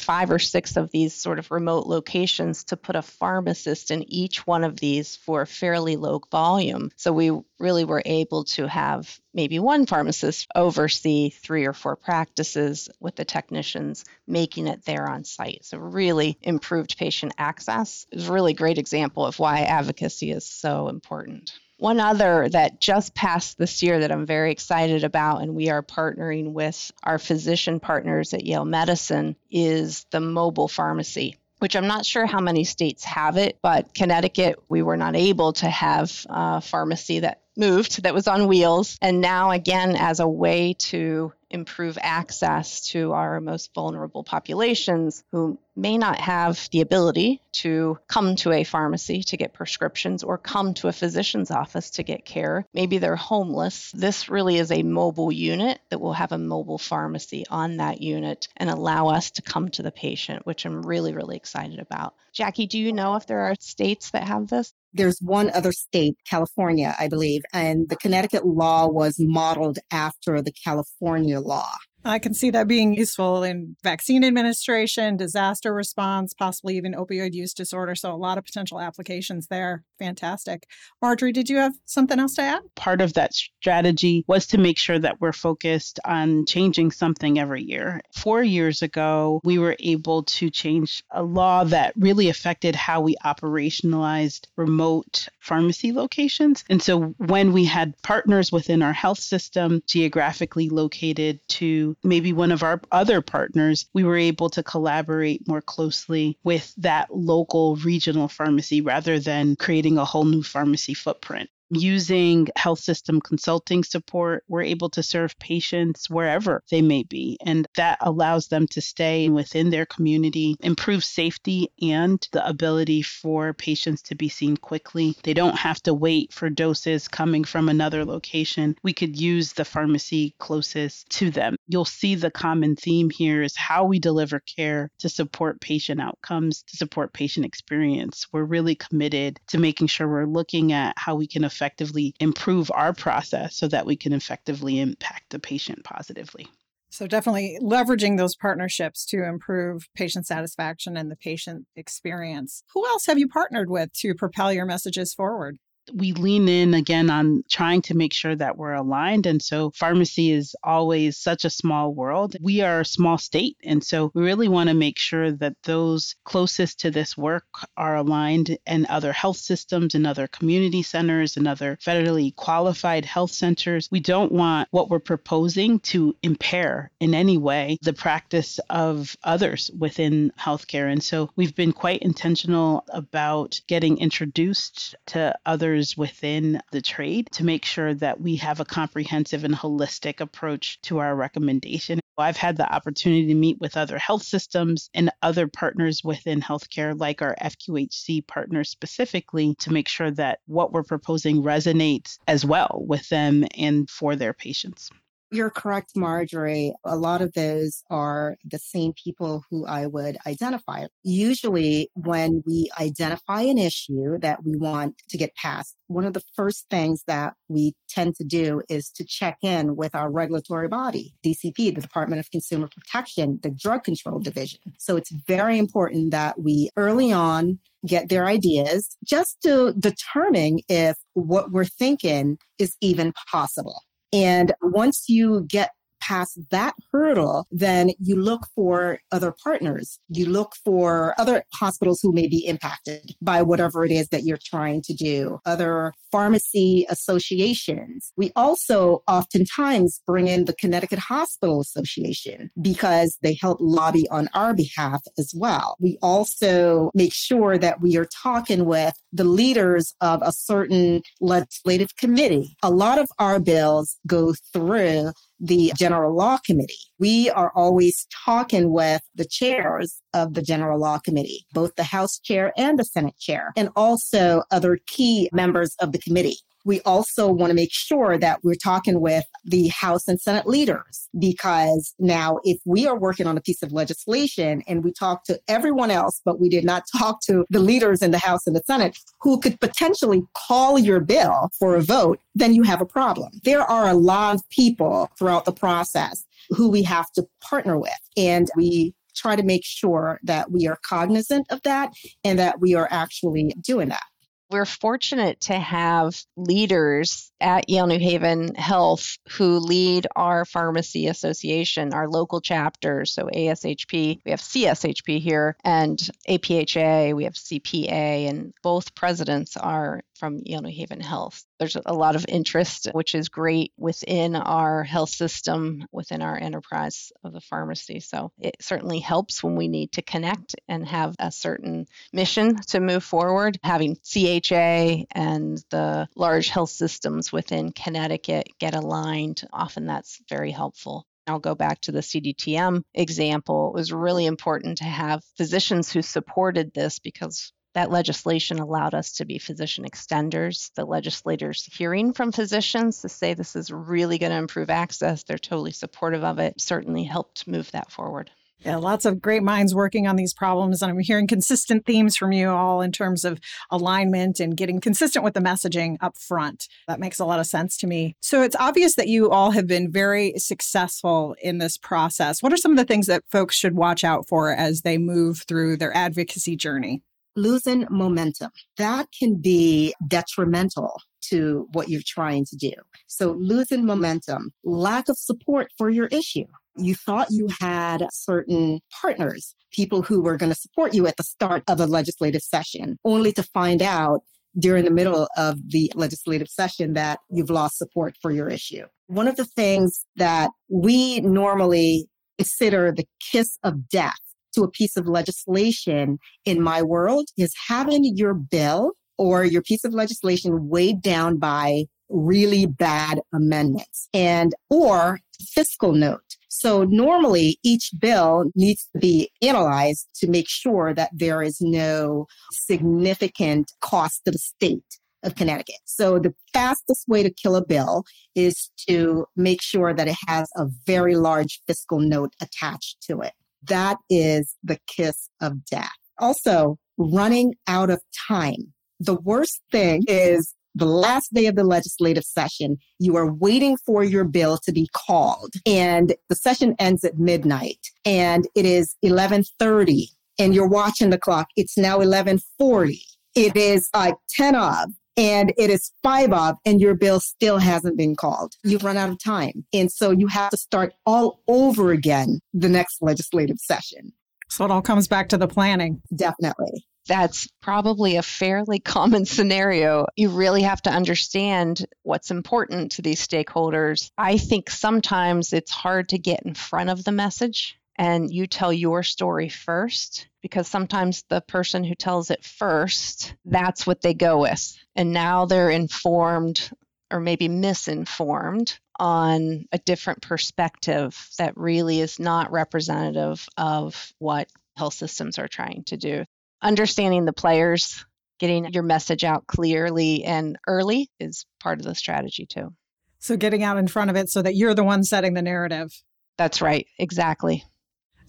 five 0.00 0.30
or 0.30 0.38
six 0.38 0.76
of 0.76 0.92
these 0.92 1.14
sort 1.14 1.40
of 1.40 1.50
remote 1.50 1.88
locations 1.88 2.62
to 2.64 2.76
put 2.76 2.94
a 2.94 3.02
pharmacist 3.02 3.90
in 3.90 4.04
each 4.08 4.46
one 4.46 4.62
of 4.62 4.78
these 4.78 5.16
for 5.16 5.42
a 5.42 5.46
fairly 5.46 5.96
low 5.96 6.20
volume. 6.30 6.92
So 6.94 7.12
we 7.12 7.32
really 7.58 7.84
were 7.84 8.02
able 8.04 8.44
to 8.44 8.68
have 8.68 9.18
maybe 9.32 9.58
one 9.58 9.86
pharmacist 9.86 10.46
oversee 10.54 11.30
three 11.30 11.66
or 11.66 11.72
four 11.72 11.96
practices 11.96 12.88
with 13.00 13.16
the 13.16 13.24
technicians 13.24 14.04
making 14.26 14.66
it 14.66 14.84
there 14.84 15.08
on 15.08 15.24
site. 15.24 15.64
So, 15.64 15.78
really 15.78 16.38
improved 16.42 16.96
patient 16.96 17.34
access 17.38 18.06
is 18.12 18.28
a 18.28 18.32
really 18.32 18.54
great 18.54 18.78
example 18.78 19.26
of 19.26 19.38
why 19.38 19.60
advocacy 19.60 20.30
is 20.30 20.44
so 20.44 20.88
important. 20.88 21.52
One 21.78 21.98
other 21.98 22.46
that 22.50 22.78
just 22.78 23.14
passed 23.14 23.56
this 23.56 23.82
year 23.82 24.00
that 24.00 24.12
I'm 24.12 24.26
very 24.26 24.52
excited 24.52 25.02
about, 25.02 25.40
and 25.40 25.54
we 25.54 25.70
are 25.70 25.82
partnering 25.82 26.52
with 26.52 26.92
our 27.02 27.18
physician 27.18 27.80
partners 27.80 28.34
at 28.34 28.44
Yale 28.44 28.66
Medicine, 28.66 29.34
is 29.50 30.04
the 30.10 30.20
mobile 30.20 30.68
pharmacy 30.68 31.36
which 31.60 31.76
I'm 31.76 31.86
not 31.86 32.06
sure 32.06 32.24
how 32.24 32.40
many 32.40 32.64
states 32.64 33.04
have 33.04 33.36
it, 33.36 33.58
but 33.62 33.92
Connecticut, 33.92 34.58
we 34.70 34.80
were 34.80 34.96
not 34.96 35.14
able 35.14 35.52
to 35.52 35.68
have 35.68 36.26
a 36.26 36.62
pharmacy 36.62 37.20
that 37.20 37.42
moved 37.60 38.02
that 38.02 38.14
was 38.14 38.26
on 38.26 38.48
wheels. 38.48 38.98
And 39.00 39.20
now, 39.20 39.50
again, 39.52 39.94
as 39.96 40.18
a 40.18 40.26
way 40.26 40.74
to 40.78 41.32
improve 41.50 41.98
access 42.00 42.88
to 42.90 43.12
our 43.12 43.40
most 43.40 43.74
vulnerable 43.74 44.24
populations 44.24 45.24
who 45.32 45.58
may 45.76 45.96
not 45.96 46.18
have 46.20 46.68
the 46.72 46.80
ability 46.80 47.40
to 47.52 47.98
come 48.06 48.36
to 48.36 48.52
a 48.52 48.64
pharmacy 48.64 49.22
to 49.22 49.36
get 49.36 49.54
prescriptions 49.54 50.22
or 50.22 50.36
come 50.36 50.74
to 50.74 50.88
a 50.88 50.92
physician's 50.92 51.50
office 51.50 51.90
to 51.90 52.02
get 52.02 52.24
care. 52.24 52.66
Maybe 52.74 52.98
they're 52.98 53.16
homeless. 53.16 53.90
This 53.92 54.28
really 54.28 54.58
is 54.58 54.70
a 54.70 54.82
mobile 54.82 55.32
unit 55.32 55.80
that 55.90 56.00
will 56.00 56.12
have 56.12 56.32
a 56.32 56.38
mobile 56.38 56.78
pharmacy 56.78 57.44
on 57.48 57.78
that 57.78 58.00
unit 58.00 58.48
and 58.56 58.68
allow 58.68 59.08
us 59.08 59.30
to 59.32 59.42
come 59.42 59.70
to 59.70 59.82
the 59.82 59.92
patient, 59.92 60.46
which 60.46 60.64
I'm 60.64 60.82
really, 60.82 61.14
really 61.14 61.36
excited 61.36 61.78
about. 61.78 62.14
Jackie, 62.32 62.66
do 62.66 62.78
you 62.78 62.92
know 62.92 63.16
if 63.16 63.26
there 63.26 63.40
are 63.40 63.54
states 63.58 64.10
that 64.10 64.24
have 64.24 64.48
this? 64.48 64.72
There's 64.92 65.20
one 65.20 65.50
other 65.50 65.72
state, 65.72 66.16
California, 66.28 66.94
I 66.98 67.08
believe, 67.08 67.42
and 67.52 67.88
the 67.88 67.96
Connecticut 67.96 68.44
law 68.44 68.88
was 68.88 69.16
modeled 69.18 69.78
after 69.92 70.42
the 70.42 70.50
California 70.52 71.39
law. 71.40 71.70
I 72.04 72.18
can 72.18 72.32
see 72.32 72.50
that 72.50 72.66
being 72.66 72.94
useful 72.94 73.42
in 73.42 73.76
vaccine 73.82 74.24
administration, 74.24 75.16
disaster 75.16 75.74
response, 75.74 76.32
possibly 76.32 76.76
even 76.76 76.94
opioid 76.94 77.34
use 77.34 77.52
disorder. 77.52 77.94
So, 77.94 78.12
a 78.12 78.16
lot 78.16 78.38
of 78.38 78.44
potential 78.44 78.80
applications 78.80 79.48
there. 79.48 79.84
Fantastic. 79.98 80.66
Marjorie, 81.02 81.32
did 81.32 81.50
you 81.50 81.58
have 81.58 81.74
something 81.84 82.18
else 82.18 82.34
to 82.36 82.42
add? 82.42 82.62
Part 82.74 83.02
of 83.02 83.12
that 83.14 83.34
strategy 83.34 84.24
was 84.26 84.46
to 84.48 84.58
make 84.58 84.78
sure 84.78 84.98
that 84.98 85.20
we're 85.20 85.32
focused 85.32 86.00
on 86.04 86.46
changing 86.46 86.90
something 86.90 87.38
every 87.38 87.62
year. 87.62 88.00
Four 88.14 88.42
years 88.42 88.80
ago, 88.80 89.40
we 89.44 89.58
were 89.58 89.76
able 89.78 90.22
to 90.22 90.48
change 90.48 91.02
a 91.10 91.22
law 91.22 91.64
that 91.64 91.92
really 91.96 92.30
affected 92.30 92.74
how 92.74 93.02
we 93.02 93.16
operationalized 93.24 94.46
remote 94.56 95.28
pharmacy 95.40 95.92
locations. 95.92 96.64
And 96.70 96.82
so, 96.82 97.14
when 97.18 97.52
we 97.52 97.64
had 97.66 98.00
partners 98.02 98.50
within 98.50 98.82
our 98.82 98.94
health 98.94 99.18
system 99.18 99.82
geographically 99.86 100.70
located 100.70 101.40
to 101.48 101.89
maybe 102.02 102.32
one 102.32 102.52
of 102.52 102.62
our 102.62 102.80
other 102.92 103.20
partners, 103.22 103.86
we 103.92 104.04
were 104.04 104.16
able 104.16 104.50
to 104.50 104.62
collaborate 104.62 105.46
more 105.48 105.62
closely 105.62 106.38
with 106.44 106.72
that 106.78 107.14
local 107.14 107.76
regional 107.76 108.28
pharmacy 108.28 108.80
rather 108.80 109.18
than 109.18 109.56
creating 109.56 109.98
a 109.98 110.04
whole 110.04 110.24
new 110.24 110.42
pharmacy 110.42 110.94
footprint 110.94 111.50
using 111.70 112.48
health 112.56 112.80
system 112.80 113.20
consulting 113.20 113.84
support, 113.84 114.44
we're 114.48 114.62
able 114.62 114.90
to 114.90 115.02
serve 115.02 115.38
patients 115.38 116.10
wherever 116.10 116.62
they 116.70 116.82
may 116.82 117.02
be. 117.04 117.38
And 117.44 117.66
that 117.76 117.98
allows 118.00 118.48
them 118.48 118.66
to 118.68 118.80
stay 118.80 119.28
within 119.28 119.70
their 119.70 119.86
community, 119.86 120.56
improve 120.60 121.04
safety, 121.04 121.70
and 121.80 122.26
the 122.32 122.46
ability 122.46 123.02
for 123.02 123.52
patients 123.52 124.02
to 124.02 124.14
be 124.14 124.28
seen 124.28 124.56
quickly. 124.56 125.16
They 125.22 125.34
don't 125.34 125.56
have 125.56 125.80
to 125.82 125.94
wait 125.94 126.32
for 126.32 126.50
doses 126.50 127.08
coming 127.08 127.44
from 127.44 127.68
another 127.68 128.04
location. 128.04 128.76
We 128.82 128.92
could 128.92 129.20
use 129.20 129.52
the 129.52 129.64
pharmacy 129.64 130.34
closest 130.38 131.08
to 131.10 131.30
them. 131.30 131.56
You'll 131.68 131.84
see 131.84 132.14
the 132.14 132.30
common 132.30 132.76
theme 132.76 133.10
here 133.10 133.42
is 133.42 133.56
how 133.56 133.84
we 133.84 133.98
deliver 133.98 134.40
care 134.40 134.90
to 134.98 135.08
support 135.08 135.60
patient 135.60 136.00
outcomes, 136.00 136.62
to 136.64 136.76
support 136.76 137.12
patient 137.12 137.46
experience. 137.46 138.26
We're 138.32 138.44
really 138.44 138.74
committed 138.74 139.38
to 139.48 139.58
making 139.58 139.88
sure 139.88 140.08
we're 140.08 140.26
looking 140.26 140.72
at 140.72 140.94
how 140.96 141.14
we 141.14 141.26
can 141.26 141.44
effectively 141.60 142.14
improve 142.20 142.70
our 142.74 142.94
process 142.94 143.54
so 143.54 143.68
that 143.68 143.84
we 143.84 143.94
can 143.94 144.14
effectively 144.14 144.80
impact 144.80 145.28
the 145.28 145.38
patient 145.38 145.84
positively. 145.84 146.48
So, 146.88 147.06
definitely 147.06 147.58
leveraging 147.62 148.16
those 148.16 148.34
partnerships 148.34 149.04
to 149.06 149.24
improve 149.24 149.88
patient 149.94 150.26
satisfaction 150.26 150.96
and 150.96 151.10
the 151.10 151.16
patient 151.16 151.66
experience. 151.76 152.64
Who 152.72 152.84
else 152.86 153.06
have 153.06 153.18
you 153.18 153.28
partnered 153.28 153.70
with 153.70 153.92
to 153.98 154.14
propel 154.14 154.52
your 154.52 154.64
messages 154.64 155.14
forward? 155.14 155.58
We 155.94 156.12
lean 156.12 156.48
in 156.48 156.74
again 156.74 157.10
on 157.10 157.44
trying 157.48 157.82
to 157.82 157.96
make 157.96 158.12
sure 158.12 158.34
that 158.34 158.56
we're 158.56 158.74
aligned. 158.74 159.26
And 159.26 159.42
so 159.42 159.70
pharmacy 159.70 160.32
is 160.32 160.54
always 160.62 161.16
such 161.16 161.44
a 161.44 161.50
small 161.50 161.94
world. 161.94 162.36
We 162.40 162.60
are 162.60 162.80
a 162.80 162.84
small 162.84 163.18
state. 163.18 163.56
And 163.64 163.82
so 163.82 164.10
we 164.14 164.22
really 164.22 164.48
want 164.48 164.68
to 164.68 164.74
make 164.74 164.98
sure 164.98 165.32
that 165.32 165.56
those 165.64 166.16
closest 166.24 166.80
to 166.80 166.90
this 166.90 167.16
work 167.16 167.44
are 167.76 167.96
aligned 167.96 168.56
and 168.66 168.86
other 168.86 169.12
health 169.12 169.38
systems 169.38 169.94
and 169.94 170.06
other 170.06 170.26
community 170.26 170.82
centers 170.82 171.36
and 171.36 171.46
other 171.48 171.78
federally 171.84 172.34
qualified 172.34 173.04
health 173.04 173.30
centers. 173.30 173.88
We 173.90 174.00
don't 174.00 174.32
want 174.32 174.68
what 174.70 174.90
we're 174.90 174.98
proposing 174.98 175.80
to 175.80 176.16
impair 176.22 176.90
in 177.00 177.14
any 177.14 177.38
way 177.38 177.78
the 177.82 177.92
practice 177.92 178.60
of 178.70 179.16
others 179.24 179.70
within 179.78 180.32
healthcare. 180.38 180.90
And 180.90 181.02
so 181.02 181.30
we've 181.36 181.54
been 181.54 181.72
quite 181.72 182.02
intentional 182.02 182.84
about 182.88 183.60
getting 183.66 183.98
introduced 183.98 184.94
to 185.06 185.36
others 185.46 185.79
within 185.96 186.60
the 186.72 186.80
trade 186.82 187.28
to 187.32 187.44
make 187.44 187.64
sure 187.64 187.94
that 187.94 188.20
we 188.20 188.36
have 188.36 188.60
a 188.60 188.64
comprehensive 188.64 189.44
and 189.44 189.54
holistic 189.54 190.20
approach 190.20 190.80
to 190.82 190.98
our 190.98 191.14
recommendation. 191.14 192.00
I've 192.18 192.36
had 192.36 192.56
the 192.56 192.70
opportunity 192.70 193.26
to 193.28 193.34
meet 193.34 193.58
with 193.60 193.76
other 193.76 193.98
health 193.98 194.22
systems 194.22 194.90
and 194.94 195.10
other 195.22 195.48
partners 195.48 196.04
within 196.04 196.40
healthcare, 196.40 196.98
like 196.98 197.22
our 197.22 197.34
FQHC 197.40 198.26
partners 198.26 198.68
specifically, 198.68 199.54
to 199.60 199.72
make 199.72 199.88
sure 199.88 200.10
that 200.12 200.40
what 200.46 200.72
we're 200.72 200.82
proposing 200.82 201.42
resonates 201.42 202.18
as 202.28 202.44
well 202.44 202.82
with 202.86 203.08
them 203.08 203.46
and 203.56 203.88
for 203.88 204.16
their 204.16 204.34
patients. 204.34 204.90
You're 205.32 205.50
correct, 205.50 205.92
Marjorie. 205.94 206.74
A 206.84 206.96
lot 206.96 207.22
of 207.22 207.34
those 207.34 207.84
are 207.88 208.36
the 208.44 208.58
same 208.58 208.92
people 208.92 209.44
who 209.48 209.64
I 209.64 209.86
would 209.86 210.18
identify. 210.26 210.86
Usually, 211.04 211.88
when 211.94 212.42
we 212.44 212.68
identify 212.80 213.42
an 213.42 213.56
issue 213.56 214.18
that 214.18 214.44
we 214.44 214.56
want 214.56 214.96
to 215.08 215.16
get 215.16 215.36
passed, 215.36 215.76
one 215.86 216.04
of 216.04 216.14
the 216.14 216.22
first 216.34 216.66
things 216.68 217.04
that 217.06 217.34
we 217.48 217.74
tend 217.88 218.16
to 218.16 218.24
do 218.24 218.62
is 218.68 218.90
to 218.96 219.04
check 219.04 219.38
in 219.42 219.76
with 219.76 219.94
our 219.94 220.10
regulatory 220.10 220.66
body, 220.66 221.14
DCP, 221.24 221.76
the 221.76 221.80
Department 221.80 222.18
of 222.18 222.28
Consumer 222.32 222.68
Protection, 222.68 223.38
the 223.44 223.50
Drug 223.50 223.84
Control 223.84 224.18
Division. 224.18 224.58
So 224.78 224.96
it's 224.96 225.12
very 225.12 225.58
important 225.58 226.10
that 226.10 226.40
we 226.40 226.70
early 226.76 227.12
on 227.12 227.60
get 227.86 228.08
their 228.08 228.26
ideas 228.26 228.96
just 229.04 229.40
to 229.42 229.74
determine 229.78 230.58
if 230.68 230.96
what 231.14 231.52
we're 231.52 231.64
thinking 231.64 232.36
is 232.58 232.76
even 232.80 233.12
possible. 233.30 233.82
And 234.12 234.52
once 234.62 235.04
you 235.08 235.42
get 235.48 235.70
past 236.10 236.40
that 236.50 236.74
hurdle, 236.92 237.46
then 237.52 237.92
you 238.00 238.16
look 238.16 238.48
for 238.56 238.98
other 239.12 239.32
partners. 239.44 240.00
You 240.08 240.26
look 240.26 240.54
for 240.64 241.14
other 241.18 241.44
hospitals 241.54 242.00
who 242.02 242.12
may 242.12 242.26
be 242.26 242.44
impacted 242.44 243.14
by 243.22 243.42
whatever 243.42 243.84
it 243.84 243.92
is 243.92 244.08
that 244.08 244.24
you're 244.24 244.44
trying 244.44 244.82
to 244.82 244.92
do, 244.92 245.38
other 245.46 245.92
pharmacy 246.10 246.84
associations. 246.90 248.12
We 248.16 248.32
also 248.34 249.04
oftentimes 249.06 250.00
bring 250.04 250.26
in 250.26 250.46
the 250.46 250.54
Connecticut 250.54 250.98
Hospital 250.98 251.60
Association 251.60 252.50
because 252.60 253.16
they 253.22 253.38
help 253.40 253.58
lobby 253.60 254.08
on 254.10 254.28
our 254.34 254.52
behalf 254.52 255.02
as 255.16 255.32
well. 255.36 255.76
We 255.78 255.96
also 256.02 256.90
make 256.92 257.12
sure 257.14 257.56
that 257.56 257.80
we 257.80 257.96
are 257.96 258.08
talking 258.22 258.64
with 258.64 258.94
the 259.12 259.24
leaders 259.24 259.94
of 260.00 260.22
a 260.22 260.32
certain 260.32 261.02
legislative 261.20 261.94
committee. 261.96 262.56
A 262.64 262.70
lot 262.70 262.98
of 262.98 263.06
our 263.20 263.38
bills 263.38 263.96
go 264.08 264.34
through 264.52 265.12
the 265.40 265.72
General 265.76 266.14
Law 266.14 266.38
Committee. 266.44 266.74
We 266.98 267.30
are 267.30 267.50
always 267.54 268.06
talking 268.24 268.72
with 268.72 269.02
the 269.14 269.24
chairs 269.24 270.00
of 270.12 270.34
the 270.34 270.42
General 270.42 270.78
Law 270.78 270.98
Committee, 270.98 271.46
both 271.52 271.74
the 271.76 271.82
House 271.82 272.18
chair 272.18 272.52
and 272.56 272.78
the 272.78 272.84
Senate 272.84 273.18
chair, 273.18 273.52
and 273.56 273.70
also 273.74 274.42
other 274.50 274.78
key 274.86 275.28
members 275.32 275.74
of 275.80 275.92
the 275.92 275.98
committee 275.98 276.38
we 276.64 276.80
also 276.82 277.30
want 277.30 277.50
to 277.50 277.54
make 277.54 277.72
sure 277.72 278.18
that 278.18 278.42
we're 278.42 278.54
talking 278.54 279.00
with 279.00 279.24
the 279.44 279.68
House 279.68 280.06
and 280.08 280.20
Senate 280.20 280.46
leaders 280.46 281.08
because 281.18 281.94
now 281.98 282.38
if 282.44 282.58
we 282.64 282.86
are 282.86 282.98
working 282.98 283.26
on 283.26 283.36
a 283.36 283.40
piece 283.40 283.62
of 283.62 283.72
legislation 283.72 284.62
and 284.66 284.84
we 284.84 284.92
talk 284.92 285.24
to 285.24 285.40
everyone 285.48 285.90
else, 285.90 286.20
but 286.24 286.40
we 286.40 286.48
did 286.48 286.64
not 286.64 286.84
talk 286.98 287.20
to 287.22 287.44
the 287.50 287.60
leaders 287.60 288.02
in 288.02 288.10
the 288.10 288.18
House 288.18 288.46
and 288.46 288.54
the 288.54 288.62
Senate 288.66 288.98
who 289.20 289.38
could 289.40 289.60
potentially 289.60 290.22
call 290.34 290.78
your 290.78 291.00
bill 291.00 291.50
for 291.58 291.76
a 291.76 291.82
vote, 291.82 292.20
then 292.34 292.54
you 292.54 292.62
have 292.62 292.80
a 292.80 292.86
problem. 292.86 293.30
There 293.44 293.62
are 293.62 293.88
a 293.88 293.94
lot 293.94 294.34
of 294.34 294.48
people 294.50 295.10
throughout 295.18 295.44
the 295.44 295.52
process 295.52 296.24
who 296.50 296.68
we 296.68 296.82
have 296.82 297.10
to 297.12 297.26
partner 297.40 297.78
with 297.78 297.92
and 298.16 298.50
we 298.56 298.94
try 299.14 299.36
to 299.36 299.42
make 299.42 299.64
sure 299.64 300.20
that 300.22 300.50
we 300.50 300.66
are 300.66 300.78
cognizant 300.82 301.46
of 301.50 301.62
that 301.62 301.92
and 302.24 302.38
that 302.38 302.60
we 302.60 302.74
are 302.74 302.88
actually 302.90 303.54
doing 303.60 303.88
that. 303.88 304.02
We're 304.50 304.64
fortunate 304.64 305.42
to 305.42 305.54
have 305.54 306.20
leaders 306.36 307.30
at 307.40 307.68
Yale 307.70 307.86
New 307.86 308.00
Haven 308.00 308.56
Health 308.56 309.16
who 309.30 309.58
lead 309.58 310.08
our 310.16 310.44
pharmacy 310.44 311.06
association, 311.06 311.94
our 311.94 312.08
local 312.08 312.40
chapters. 312.40 313.12
So 313.12 313.26
ASHP, 313.26 314.20
we 314.24 314.30
have 314.32 314.40
CSHP 314.40 315.20
here, 315.20 315.56
and 315.62 315.96
APHA, 316.28 317.14
we 317.14 317.24
have 317.24 317.34
CPA, 317.34 318.28
and 318.28 318.52
both 318.64 318.94
presidents 318.96 319.56
are 319.56 320.02
from 320.14 320.40
Yale 320.44 320.62
New 320.62 320.74
Haven 320.74 321.00
Health. 321.00 321.44
There's 321.60 321.76
a 321.84 321.92
lot 321.92 322.16
of 322.16 322.24
interest, 322.26 322.88
which 322.92 323.14
is 323.14 323.28
great 323.28 323.72
within 323.76 324.34
our 324.34 324.82
health 324.82 325.10
system, 325.10 325.84
within 325.92 326.22
our 326.22 326.38
enterprise 326.38 327.12
of 327.22 327.34
the 327.34 327.40
pharmacy. 327.42 328.00
So 328.00 328.32
it 328.38 328.56
certainly 328.62 328.98
helps 328.98 329.42
when 329.42 329.56
we 329.56 329.68
need 329.68 329.92
to 329.92 330.02
connect 330.02 330.56
and 330.68 330.88
have 330.88 331.14
a 331.18 331.30
certain 331.30 331.86
mission 332.14 332.56
to 332.68 332.80
move 332.80 333.04
forward. 333.04 333.58
Having 333.62 333.96
CHA 333.96 335.04
and 335.12 335.62
the 335.68 336.08
large 336.16 336.48
health 336.48 336.70
systems 336.70 337.30
within 337.30 337.72
Connecticut 337.72 338.48
get 338.58 338.74
aligned, 338.74 339.46
often 339.52 339.84
that's 339.84 340.18
very 340.30 340.52
helpful. 340.52 341.06
I'll 341.26 341.38
go 341.38 341.54
back 341.54 341.82
to 341.82 341.92
the 341.92 342.00
CDTM 342.00 342.82
example. 342.94 343.68
It 343.68 343.74
was 343.74 343.92
really 343.92 344.24
important 344.24 344.78
to 344.78 344.84
have 344.84 345.22
physicians 345.36 345.92
who 345.92 346.00
supported 346.00 346.72
this 346.72 346.98
because 346.98 347.52
that 347.74 347.90
legislation 347.90 348.58
allowed 348.58 348.94
us 348.94 349.12
to 349.12 349.24
be 349.24 349.38
physician 349.38 349.84
extenders. 349.84 350.70
The 350.74 350.84
legislators 350.84 351.64
hearing 351.72 352.12
from 352.12 352.32
physicians 352.32 353.00
to 353.02 353.08
say 353.08 353.34
this 353.34 353.54
is 353.56 353.70
really 353.70 354.18
going 354.18 354.32
to 354.32 354.38
improve 354.38 354.70
access, 354.70 355.22
they're 355.22 355.38
totally 355.38 355.72
supportive 355.72 356.24
of 356.24 356.38
it, 356.38 356.60
certainly 356.60 357.04
helped 357.04 357.46
move 357.46 357.70
that 357.72 357.90
forward. 357.90 358.30
Yeah, 358.64 358.76
lots 358.76 359.06
of 359.06 359.22
great 359.22 359.42
minds 359.42 359.74
working 359.74 360.06
on 360.06 360.16
these 360.16 360.34
problems. 360.34 360.82
And 360.82 360.92
I'm 360.92 360.98
hearing 360.98 361.26
consistent 361.26 361.86
themes 361.86 362.14
from 362.14 362.32
you 362.32 362.50
all 362.50 362.82
in 362.82 362.92
terms 362.92 363.24
of 363.24 363.40
alignment 363.70 364.38
and 364.38 364.54
getting 364.54 364.80
consistent 364.80 365.24
with 365.24 365.32
the 365.32 365.40
messaging 365.40 365.96
up 366.02 366.18
front. 366.18 366.68
That 366.86 367.00
makes 367.00 367.18
a 367.18 367.24
lot 367.24 367.40
of 367.40 367.46
sense 367.46 367.78
to 367.78 367.86
me. 367.86 368.16
So 368.20 368.42
it's 368.42 368.56
obvious 368.56 368.96
that 368.96 369.08
you 369.08 369.30
all 369.30 369.52
have 369.52 369.66
been 369.66 369.90
very 369.90 370.34
successful 370.36 371.34
in 371.42 371.56
this 371.56 371.78
process. 371.78 372.42
What 372.42 372.52
are 372.52 372.58
some 372.58 372.72
of 372.72 372.76
the 372.76 372.84
things 372.84 373.06
that 373.06 373.24
folks 373.30 373.56
should 373.56 373.76
watch 373.76 374.04
out 374.04 374.28
for 374.28 374.52
as 374.52 374.82
they 374.82 374.98
move 374.98 375.44
through 375.48 375.78
their 375.78 375.96
advocacy 375.96 376.54
journey? 376.54 377.02
Losing 377.36 377.86
momentum. 377.90 378.50
That 378.76 379.08
can 379.18 379.40
be 379.40 379.94
detrimental 380.06 381.00
to 381.28 381.68
what 381.72 381.88
you're 381.88 382.02
trying 382.06 382.44
to 382.46 382.56
do. 382.56 382.72
So 383.06 383.32
losing 383.38 383.84
momentum, 383.84 384.52
lack 384.64 385.08
of 385.08 385.16
support 385.18 385.68
for 385.76 385.90
your 385.90 386.06
issue. 386.06 386.46
You 386.76 386.94
thought 386.94 387.28
you 387.30 387.48
had 387.60 388.06
certain 388.12 388.80
partners, 389.00 389.54
people 389.72 390.02
who 390.02 390.22
were 390.22 390.36
going 390.36 390.52
to 390.52 390.58
support 390.58 390.94
you 390.94 391.06
at 391.06 391.16
the 391.16 391.22
start 391.22 391.62
of 391.68 391.80
a 391.80 391.86
legislative 391.86 392.42
session, 392.42 392.96
only 393.04 393.32
to 393.32 393.42
find 393.42 393.82
out 393.82 394.20
during 394.58 394.84
the 394.84 394.90
middle 394.90 395.28
of 395.36 395.58
the 395.68 395.92
legislative 395.94 396.48
session 396.48 396.94
that 396.94 397.20
you've 397.30 397.50
lost 397.50 397.78
support 397.78 398.16
for 398.20 398.30
your 398.30 398.48
issue. 398.48 398.84
One 399.06 399.28
of 399.28 399.36
the 399.36 399.44
things 399.44 400.04
that 400.16 400.50
we 400.68 401.20
normally 401.20 402.08
consider 402.38 402.90
the 402.90 403.06
kiss 403.30 403.58
of 403.62 403.88
death 403.88 404.18
to 404.54 404.62
a 404.62 404.70
piece 404.70 404.96
of 404.96 405.06
legislation 405.06 406.18
in 406.44 406.62
my 406.62 406.82
world 406.82 407.28
is 407.36 407.52
having 407.68 408.04
your 408.16 408.34
bill 408.34 408.92
or 409.18 409.44
your 409.44 409.62
piece 409.62 409.84
of 409.84 409.92
legislation 409.92 410.68
weighed 410.68 411.02
down 411.02 411.38
by 411.38 411.84
really 412.08 412.66
bad 412.66 413.20
amendments 413.32 414.08
and 414.12 414.54
or 414.68 415.20
fiscal 415.54 415.92
note. 415.92 416.36
So 416.48 416.84
normally 416.84 417.58
each 417.62 417.90
bill 417.98 418.50
needs 418.56 418.88
to 418.92 418.98
be 418.98 419.30
analyzed 419.40 420.08
to 420.16 420.28
make 420.28 420.48
sure 420.48 420.92
that 420.94 421.10
there 421.12 421.42
is 421.42 421.58
no 421.60 422.26
significant 422.50 423.70
cost 423.80 424.22
to 424.24 424.32
the 424.32 424.38
state 424.38 424.98
of 425.22 425.34
Connecticut. 425.34 425.76
So 425.84 426.18
the 426.18 426.34
fastest 426.52 427.06
way 427.06 427.22
to 427.22 427.30
kill 427.30 427.54
a 427.54 427.64
bill 427.64 428.04
is 428.34 428.70
to 428.88 429.26
make 429.36 429.62
sure 429.62 429.94
that 429.94 430.08
it 430.08 430.16
has 430.26 430.48
a 430.56 430.66
very 430.86 431.14
large 431.14 431.60
fiscal 431.66 432.00
note 432.00 432.32
attached 432.40 433.02
to 433.08 433.20
it. 433.20 433.32
That 433.68 433.98
is 434.08 434.56
the 434.62 434.78
kiss 434.86 435.28
of 435.40 435.64
death. 435.64 435.90
Also, 436.18 436.78
running 436.98 437.54
out 437.66 437.90
of 437.90 438.00
time. 438.28 438.72
The 438.98 439.14
worst 439.14 439.60
thing 439.72 440.04
is 440.06 440.54
the 440.74 440.86
last 440.86 441.32
day 441.34 441.46
of 441.46 441.56
the 441.56 441.64
legislative 441.64 442.24
session, 442.24 442.76
you 442.98 443.16
are 443.16 443.32
waiting 443.32 443.76
for 443.84 444.04
your 444.04 444.24
bill 444.24 444.58
to 444.64 444.72
be 444.72 444.88
called 444.94 445.52
and 445.66 446.14
the 446.28 446.36
session 446.36 446.76
ends 446.78 447.02
at 447.04 447.18
midnight 447.18 447.78
and 448.04 448.46
it 448.54 448.64
is 448.64 448.96
11:30 449.02 450.06
and 450.38 450.54
you're 450.54 450.68
watching 450.68 451.10
the 451.10 451.18
clock. 451.18 451.48
It's 451.56 451.76
now 451.76 452.00
11:40. 452.00 453.00
It 453.34 453.56
is 453.56 453.88
like 453.94 454.14
10 454.36 454.54
of 454.54 454.90
and 455.16 455.52
it 455.56 455.70
is 455.70 455.92
five 456.02 456.32
of 456.32 456.56
and 456.64 456.80
your 456.80 456.94
bill 456.94 457.20
still 457.20 457.58
hasn't 457.58 457.96
been 457.96 458.16
called. 458.16 458.54
You've 458.64 458.84
run 458.84 458.96
out 458.96 459.10
of 459.10 459.22
time. 459.22 459.64
And 459.72 459.90
so 459.90 460.10
you 460.10 460.28
have 460.28 460.50
to 460.50 460.56
start 460.56 460.94
all 461.04 461.40
over 461.48 461.90
again 461.90 462.40
the 462.54 462.68
next 462.68 463.02
legislative 463.02 463.58
session. 463.58 464.12
So 464.48 464.64
it 464.64 464.70
all 464.70 464.82
comes 464.82 465.08
back 465.08 465.28
to 465.30 465.38
the 465.38 465.48
planning. 465.48 466.02
Definitely. 466.14 466.86
That's 467.06 467.48
probably 467.60 468.16
a 468.16 468.22
fairly 468.22 468.78
common 468.84 469.24
scenario. 469.24 470.06
You 470.16 470.30
really 470.30 470.62
have 470.62 470.82
to 470.82 470.90
understand 470.90 471.86
what's 472.02 472.30
important 472.30 472.92
to 472.92 473.02
these 473.02 473.26
stakeholders. 473.26 474.10
I 474.16 474.38
think 474.38 474.70
sometimes 474.70 475.52
it's 475.52 475.70
hard 475.70 476.10
to 476.10 476.18
get 476.18 476.42
in 476.44 476.54
front 476.54 476.90
of 476.90 477.04
the 477.04 477.12
message 477.12 477.78
and 477.96 478.32
you 478.32 478.46
tell 478.46 478.72
your 478.72 479.02
story 479.02 479.48
first 479.48 480.26
because 480.42 480.68
sometimes 480.68 481.24
the 481.28 481.40
person 481.40 481.84
who 481.84 481.94
tells 481.94 482.30
it 482.30 482.44
first, 482.44 483.34
that's 483.44 483.86
what 483.86 484.00
they 484.00 484.14
go 484.14 484.40
with. 484.40 484.76
And 484.96 485.12
now 485.12 485.46
they're 485.46 485.70
informed 485.70 486.70
or 487.10 487.20
maybe 487.20 487.48
misinformed 487.48 488.78
on 488.98 489.64
a 489.72 489.78
different 489.78 490.22
perspective 490.22 491.28
that 491.38 491.56
really 491.56 492.00
is 492.00 492.18
not 492.18 492.52
representative 492.52 493.46
of 493.56 494.12
what 494.18 494.48
health 494.76 494.94
systems 494.94 495.38
are 495.38 495.48
trying 495.48 495.84
to 495.84 495.96
do. 495.96 496.24
Understanding 496.62 497.24
the 497.24 497.32
players, 497.32 498.04
getting 498.38 498.72
your 498.72 498.82
message 498.82 499.24
out 499.24 499.46
clearly 499.46 500.24
and 500.24 500.58
early 500.66 501.08
is 501.18 501.46
part 501.60 501.80
of 501.80 501.86
the 501.86 501.94
strategy 501.94 502.46
too. 502.46 502.72
So, 503.18 503.36
getting 503.36 503.62
out 503.62 503.76
in 503.76 503.88
front 503.88 504.10
of 504.10 504.16
it 504.16 504.30
so 504.30 504.40
that 504.42 504.54
you're 504.54 504.74
the 504.74 504.84
one 504.84 505.04
setting 505.04 505.34
the 505.34 505.42
narrative. 505.42 505.92
That's 506.38 506.62
right, 506.62 506.86
exactly. 506.98 507.64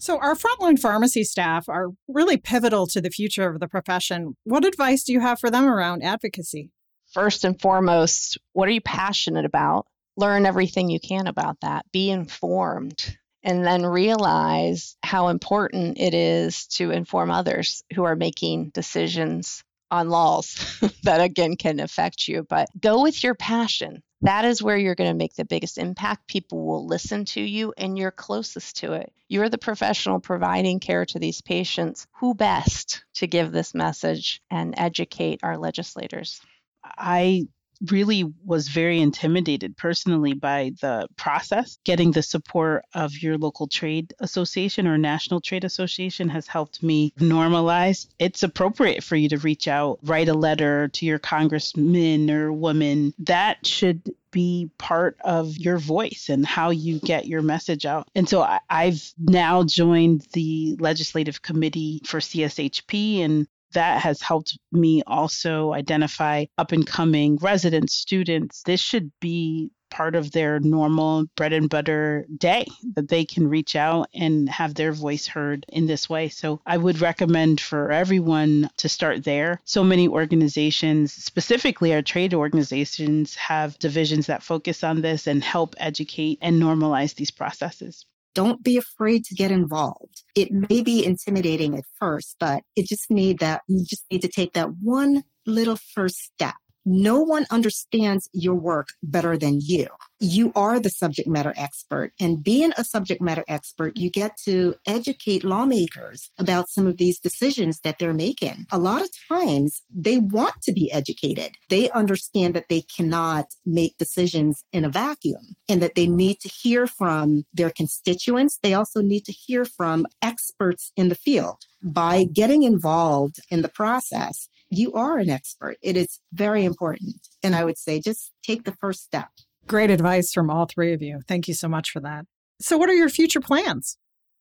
So, 0.02 0.18
our 0.18 0.34
frontline 0.34 0.80
pharmacy 0.80 1.22
staff 1.22 1.68
are 1.68 1.90
really 2.08 2.36
pivotal 2.36 2.88
to 2.88 3.00
the 3.00 3.08
future 3.08 3.48
of 3.48 3.60
the 3.60 3.68
profession. 3.68 4.34
What 4.42 4.64
advice 4.64 5.04
do 5.04 5.12
you 5.12 5.20
have 5.20 5.38
for 5.38 5.48
them 5.48 5.64
around 5.64 6.02
advocacy? 6.02 6.72
First 7.12 7.44
and 7.44 7.60
foremost, 7.60 8.36
what 8.52 8.66
are 8.68 8.72
you 8.72 8.80
passionate 8.80 9.44
about? 9.44 9.86
Learn 10.16 10.44
everything 10.44 10.90
you 10.90 10.98
can 10.98 11.28
about 11.28 11.60
that. 11.60 11.86
Be 11.92 12.10
informed. 12.10 13.16
And 13.44 13.64
then 13.64 13.86
realize 13.86 14.96
how 15.04 15.28
important 15.28 16.00
it 16.00 16.14
is 16.14 16.66
to 16.78 16.90
inform 16.90 17.30
others 17.30 17.84
who 17.94 18.02
are 18.02 18.16
making 18.16 18.70
decisions 18.70 19.62
on 19.92 20.08
laws 20.08 20.80
that 21.04 21.20
again 21.20 21.54
can 21.54 21.78
affect 21.78 22.26
you. 22.26 22.44
But 22.48 22.70
go 22.80 23.02
with 23.02 23.22
your 23.22 23.36
passion 23.36 24.02
that 24.22 24.44
is 24.44 24.62
where 24.62 24.76
you're 24.76 24.94
going 24.94 25.10
to 25.10 25.16
make 25.16 25.34
the 25.34 25.44
biggest 25.44 25.78
impact. 25.78 26.28
People 26.28 26.64
will 26.64 26.86
listen 26.86 27.24
to 27.26 27.40
you 27.40 27.72
and 27.76 27.98
you're 27.98 28.10
closest 28.10 28.76
to 28.78 28.94
it. 28.94 29.12
You're 29.28 29.48
the 29.48 29.58
professional 29.58 30.20
providing 30.20 30.80
care 30.80 31.04
to 31.06 31.18
these 31.18 31.40
patients. 31.40 32.06
Who 32.20 32.34
best 32.34 33.04
to 33.14 33.26
give 33.26 33.52
this 33.52 33.74
message 33.74 34.40
and 34.50 34.74
educate 34.76 35.40
our 35.42 35.58
legislators? 35.58 36.40
I 36.84 37.48
really 37.90 38.24
was 38.44 38.68
very 38.68 39.00
intimidated 39.00 39.76
personally 39.76 40.34
by 40.34 40.72
the 40.80 41.08
process. 41.16 41.78
Getting 41.84 42.12
the 42.12 42.22
support 42.22 42.84
of 42.94 43.16
your 43.22 43.38
local 43.38 43.66
trade 43.66 44.14
association 44.20 44.86
or 44.86 44.98
national 44.98 45.40
trade 45.40 45.64
association 45.64 46.28
has 46.28 46.46
helped 46.46 46.82
me 46.82 47.12
normalize. 47.18 48.06
It's 48.18 48.42
appropriate 48.42 49.02
for 49.02 49.16
you 49.16 49.28
to 49.30 49.38
reach 49.38 49.68
out, 49.68 49.98
write 50.02 50.28
a 50.28 50.34
letter 50.34 50.88
to 50.88 51.06
your 51.06 51.18
congressman 51.18 52.30
or 52.30 52.52
woman. 52.52 53.14
That 53.18 53.66
should 53.66 54.14
be 54.30 54.70
part 54.78 55.16
of 55.22 55.56
your 55.58 55.78
voice 55.78 56.28
and 56.28 56.44
how 56.44 56.70
you 56.70 56.98
get 56.98 57.26
your 57.26 57.42
message 57.42 57.86
out. 57.86 58.08
And 58.14 58.28
so 58.28 58.42
I, 58.42 58.60
I've 58.68 59.12
now 59.18 59.62
joined 59.62 60.26
the 60.32 60.76
legislative 60.80 61.42
committee 61.42 62.00
for 62.04 62.18
CSHP 62.18 63.20
and 63.20 63.46
that 63.72 64.02
has 64.02 64.20
helped 64.22 64.58
me 64.70 65.02
also 65.06 65.72
identify 65.72 66.44
up 66.58 66.72
and 66.72 66.86
coming 66.86 67.36
residents, 67.36 67.94
students. 67.94 68.62
This 68.64 68.80
should 68.80 69.10
be 69.20 69.70
part 69.92 70.14
of 70.14 70.32
their 70.32 70.58
normal 70.58 71.26
bread 71.36 71.52
and 71.52 71.68
butter 71.68 72.24
day 72.38 72.66
that 72.94 73.08
they 73.08 73.26
can 73.26 73.46
reach 73.46 73.76
out 73.76 74.08
and 74.14 74.48
have 74.48 74.74
their 74.74 74.90
voice 74.90 75.26
heard 75.26 75.66
in 75.68 75.86
this 75.86 76.08
way. 76.08 76.30
So 76.30 76.62
I 76.64 76.78
would 76.78 77.02
recommend 77.02 77.60
for 77.60 77.92
everyone 77.92 78.70
to 78.78 78.88
start 78.88 79.22
there. 79.22 79.60
So 79.64 79.84
many 79.84 80.08
organizations, 80.08 81.12
specifically 81.12 81.92
our 81.92 82.00
trade 82.00 82.32
organizations, 82.32 83.34
have 83.36 83.78
divisions 83.78 84.28
that 84.28 84.42
focus 84.42 84.82
on 84.82 85.02
this 85.02 85.26
and 85.26 85.44
help 85.44 85.74
educate 85.78 86.38
and 86.40 86.60
normalize 86.60 87.14
these 87.14 87.30
processes. 87.30 88.06
Don't 88.34 88.62
be 88.62 88.76
afraid 88.76 89.24
to 89.26 89.34
get 89.34 89.50
involved. 89.50 90.22
It 90.34 90.48
may 90.52 90.82
be 90.82 91.04
intimidating 91.04 91.76
at 91.76 91.84
first, 91.98 92.36
but 92.40 92.62
it 92.76 92.86
just 92.86 93.10
need 93.10 93.40
that 93.40 93.62
you 93.68 93.84
just 93.84 94.04
need 94.10 94.22
to 94.22 94.28
take 94.28 94.54
that 94.54 94.70
one 94.80 95.24
little 95.46 95.76
first 95.76 96.16
step 96.16 96.54
no 96.84 97.20
one 97.20 97.46
understands 97.50 98.28
your 98.32 98.54
work 98.54 98.88
better 99.02 99.36
than 99.36 99.60
you. 99.60 99.86
You 100.20 100.52
are 100.54 100.78
the 100.78 100.90
subject 100.90 101.28
matter 101.28 101.52
expert. 101.56 102.12
And 102.20 102.42
being 102.42 102.72
a 102.76 102.84
subject 102.84 103.20
matter 103.20 103.44
expert, 103.48 103.96
you 103.96 104.10
get 104.10 104.36
to 104.44 104.76
educate 104.86 105.42
lawmakers 105.42 106.30
about 106.38 106.68
some 106.68 106.86
of 106.86 106.96
these 106.96 107.18
decisions 107.18 107.80
that 107.80 107.98
they're 107.98 108.14
making. 108.14 108.66
A 108.70 108.78
lot 108.78 109.02
of 109.02 109.10
times 109.28 109.82
they 109.92 110.18
want 110.18 110.62
to 110.62 110.72
be 110.72 110.92
educated. 110.92 111.56
They 111.68 111.90
understand 111.90 112.54
that 112.54 112.68
they 112.68 112.82
cannot 112.82 113.46
make 113.66 113.98
decisions 113.98 114.64
in 114.72 114.84
a 114.84 114.90
vacuum 114.90 115.56
and 115.68 115.82
that 115.82 115.96
they 115.96 116.06
need 116.06 116.38
to 116.40 116.48
hear 116.48 116.86
from 116.86 117.44
their 117.52 117.70
constituents. 117.70 118.58
They 118.62 118.74
also 118.74 119.02
need 119.02 119.24
to 119.24 119.32
hear 119.32 119.64
from 119.64 120.06
experts 120.20 120.92
in 120.96 121.08
the 121.08 121.14
field. 121.16 121.64
By 121.82 122.24
getting 122.24 122.62
involved 122.62 123.40
in 123.50 123.62
the 123.62 123.68
process, 123.68 124.48
you 124.72 124.92
are 124.94 125.18
an 125.18 125.30
expert. 125.30 125.76
It 125.82 125.96
is 125.96 126.18
very 126.32 126.64
important. 126.64 127.16
And 127.42 127.54
I 127.54 127.64
would 127.64 127.78
say 127.78 128.00
just 128.00 128.32
take 128.42 128.64
the 128.64 128.72
first 128.72 129.04
step. 129.04 129.28
Great 129.66 129.90
advice 129.90 130.32
from 130.32 130.50
all 130.50 130.66
three 130.66 130.92
of 130.92 131.02
you. 131.02 131.20
Thank 131.28 131.46
you 131.46 131.54
so 131.54 131.68
much 131.68 131.90
for 131.90 132.00
that. 132.00 132.24
So, 132.60 132.78
what 132.78 132.88
are 132.88 132.94
your 132.94 133.08
future 133.08 133.40
plans? 133.40 133.98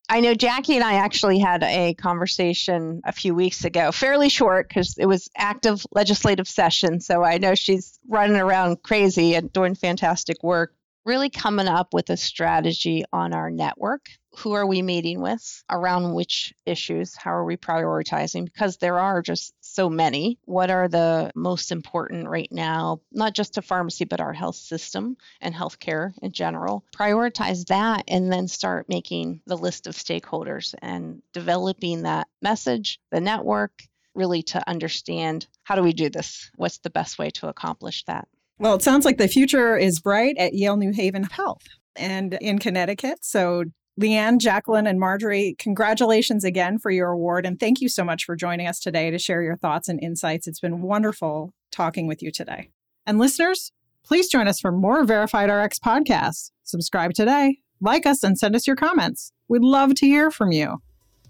I 0.10 0.20
know 0.20 0.34
Jackie 0.34 0.76
and 0.76 0.84
I 0.84 0.96
actually 0.96 1.40
had 1.40 1.64
a 1.64 1.94
conversation 1.94 3.02
a 3.06 3.12
few 3.12 3.34
weeks 3.34 3.64
ago, 3.64 3.92
fairly 3.92 4.30
short 4.30 4.68
because 4.68 4.98
it 4.98 5.06
was 5.06 5.30
active 5.38 5.86
legislative 5.92 6.48
session. 6.48 7.00
So 7.00 7.24
I 7.24 7.38
know 7.38 7.56
she's 7.56 7.98
running 8.10 8.36
around 8.36 8.84
crazy 8.84 9.36
and 9.36 9.52
doing 9.54 9.74
fantastic 9.74 10.44
work 10.44 10.74
really 11.06 11.30
coming 11.30 11.68
up 11.68 11.94
with 11.94 12.10
a 12.10 12.18
strategy 12.18 13.04
on 13.12 13.34
our 13.34 13.50
network. 13.50 14.08
Who 14.38 14.54
are 14.54 14.66
we 14.66 14.82
meeting 14.82 15.22
with? 15.22 15.64
Around 15.70 16.14
which 16.14 16.54
issues? 16.66 17.16
How 17.16 17.32
are 17.32 17.44
we 17.44 17.58
prioritizing? 17.58 18.46
Because 18.46 18.78
there 18.78 18.98
are 18.98 19.22
just 19.22 19.54
so 19.60 19.90
many. 19.90 20.38
What 20.46 20.70
are 20.70 20.88
the 20.88 21.32
most 21.36 21.72
important 21.72 22.30
right 22.30 22.52
now, 22.52 23.02
not 23.12 23.34
just 23.34 23.56
to 23.56 23.62
pharmacy, 23.62 24.06
but 24.06 24.22
our 24.22 24.32
health 24.32 24.56
system 24.56 25.18
and 25.42 25.54
healthcare 25.54 26.14
in 26.22 26.32
general? 26.32 26.86
Prioritize 26.96 27.66
that 27.68 28.06
and 28.08 28.32
then 28.32 28.48
start 28.48 28.88
making 28.88 29.42
the 29.48 29.58
list 29.58 29.88
of 29.88 29.96
stakeholders 29.96 30.76
and 30.82 31.22
developing 31.34 32.04
that 32.04 32.28
message, 32.42 33.02
the 33.12 33.20
network, 33.20 33.84
really 34.14 34.44
to 34.44 34.70
understand 34.70 35.48
how 35.64 35.76
do 35.76 35.84
we 35.84 35.94
do 35.94 36.10
this? 36.10 36.52
What's 36.56 36.78
the 36.80 36.90
best 36.90 37.18
way 37.20 37.32
to 37.32 37.48
accomplish 37.48 38.04
that? 38.06 38.28
Well, 38.62 38.76
it 38.76 38.84
sounds 38.84 39.06
like 39.06 39.18
the 39.18 39.28
future 39.28 39.76
is 39.76 40.00
bright 40.00 40.38
at 40.38 40.54
Yale 40.54 40.78
New 40.78 40.92
Haven 40.92 41.24
Health 41.24 41.64
and 41.96 42.38
in 42.42 42.60
Connecticut. 42.60 43.26
So, 43.26 43.64
Leanne, 44.00 44.38
Jacqueline, 44.38 44.86
and 44.86 45.00
Marjorie, 45.00 45.56
congratulations 45.58 46.44
again 46.44 46.78
for 46.78 46.92
your 46.92 47.10
award. 47.10 47.48
And 47.48 47.60
thank 47.60 47.82
you 47.82 47.90
so 47.90 48.04
much 48.04 48.24
for 48.24 48.36
joining 48.36 48.68
us 48.68 48.80
today 48.80 49.10
to 49.10 49.18
share 49.18 49.42
your 49.42 49.58
thoughts 49.58 49.90
and 49.90 50.00
insights. 50.00 50.46
It's 50.46 50.60
been 50.60 50.84
wonderful 50.84 51.56
talking 51.72 52.06
with 52.06 52.22
you 52.22 52.32
today. 52.32 52.70
And 53.08 53.18
listeners, 53.18 53.72
please 54.06 54.30
join 54.30 54.48
us 54.48 54.60
for 54.60 54.72
more 54.72 55.06
Verified 55.06 55.50
RX 55.50 55.80
podcasts. 55.80 56.52
Subscribe 56.62 57.14
today, 57.14 57.58
like 57.82 58.06
us, 58.06 58.22
and 58.22 58.38
send 58.38 58.56
us 58.56 58.68
your 58.68 58.76
comments. 58.76 59.32
We'd 59.48 59.64
love 59.64 59.96
to 59.96 60.06
hear 60.06 60.30
from 60.30 60.52
you. 60.52 60.78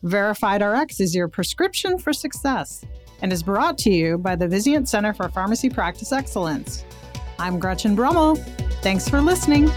Verified 0.04 0.62
RX 0.62 1.00
is 1.00 1.16
your 1.16 1.30
prescription 1.30 1.98
for 1.98 2.12
success 2.12 2.84
and 3.22 3.32
is 3.32 3.42
brought 3.42 3.78
to 3.78 3.90
you 3.90 4.18
by 4.18 4.36
the 4.36 4.50
Vizient 4.50 4.90
Center 4.90 5.14
for 5.14 5.30
Pharmacy 5.30 5.70
Practice 5.70 6.12
Excellence. 6.12 6.84
I'm 7.42 7.58
Gretchen 7.58 7.96
Brummel. 7.96 8.36
Thanks 8.84 9.10
for 9.10 9.20
listening. 9.20 9.68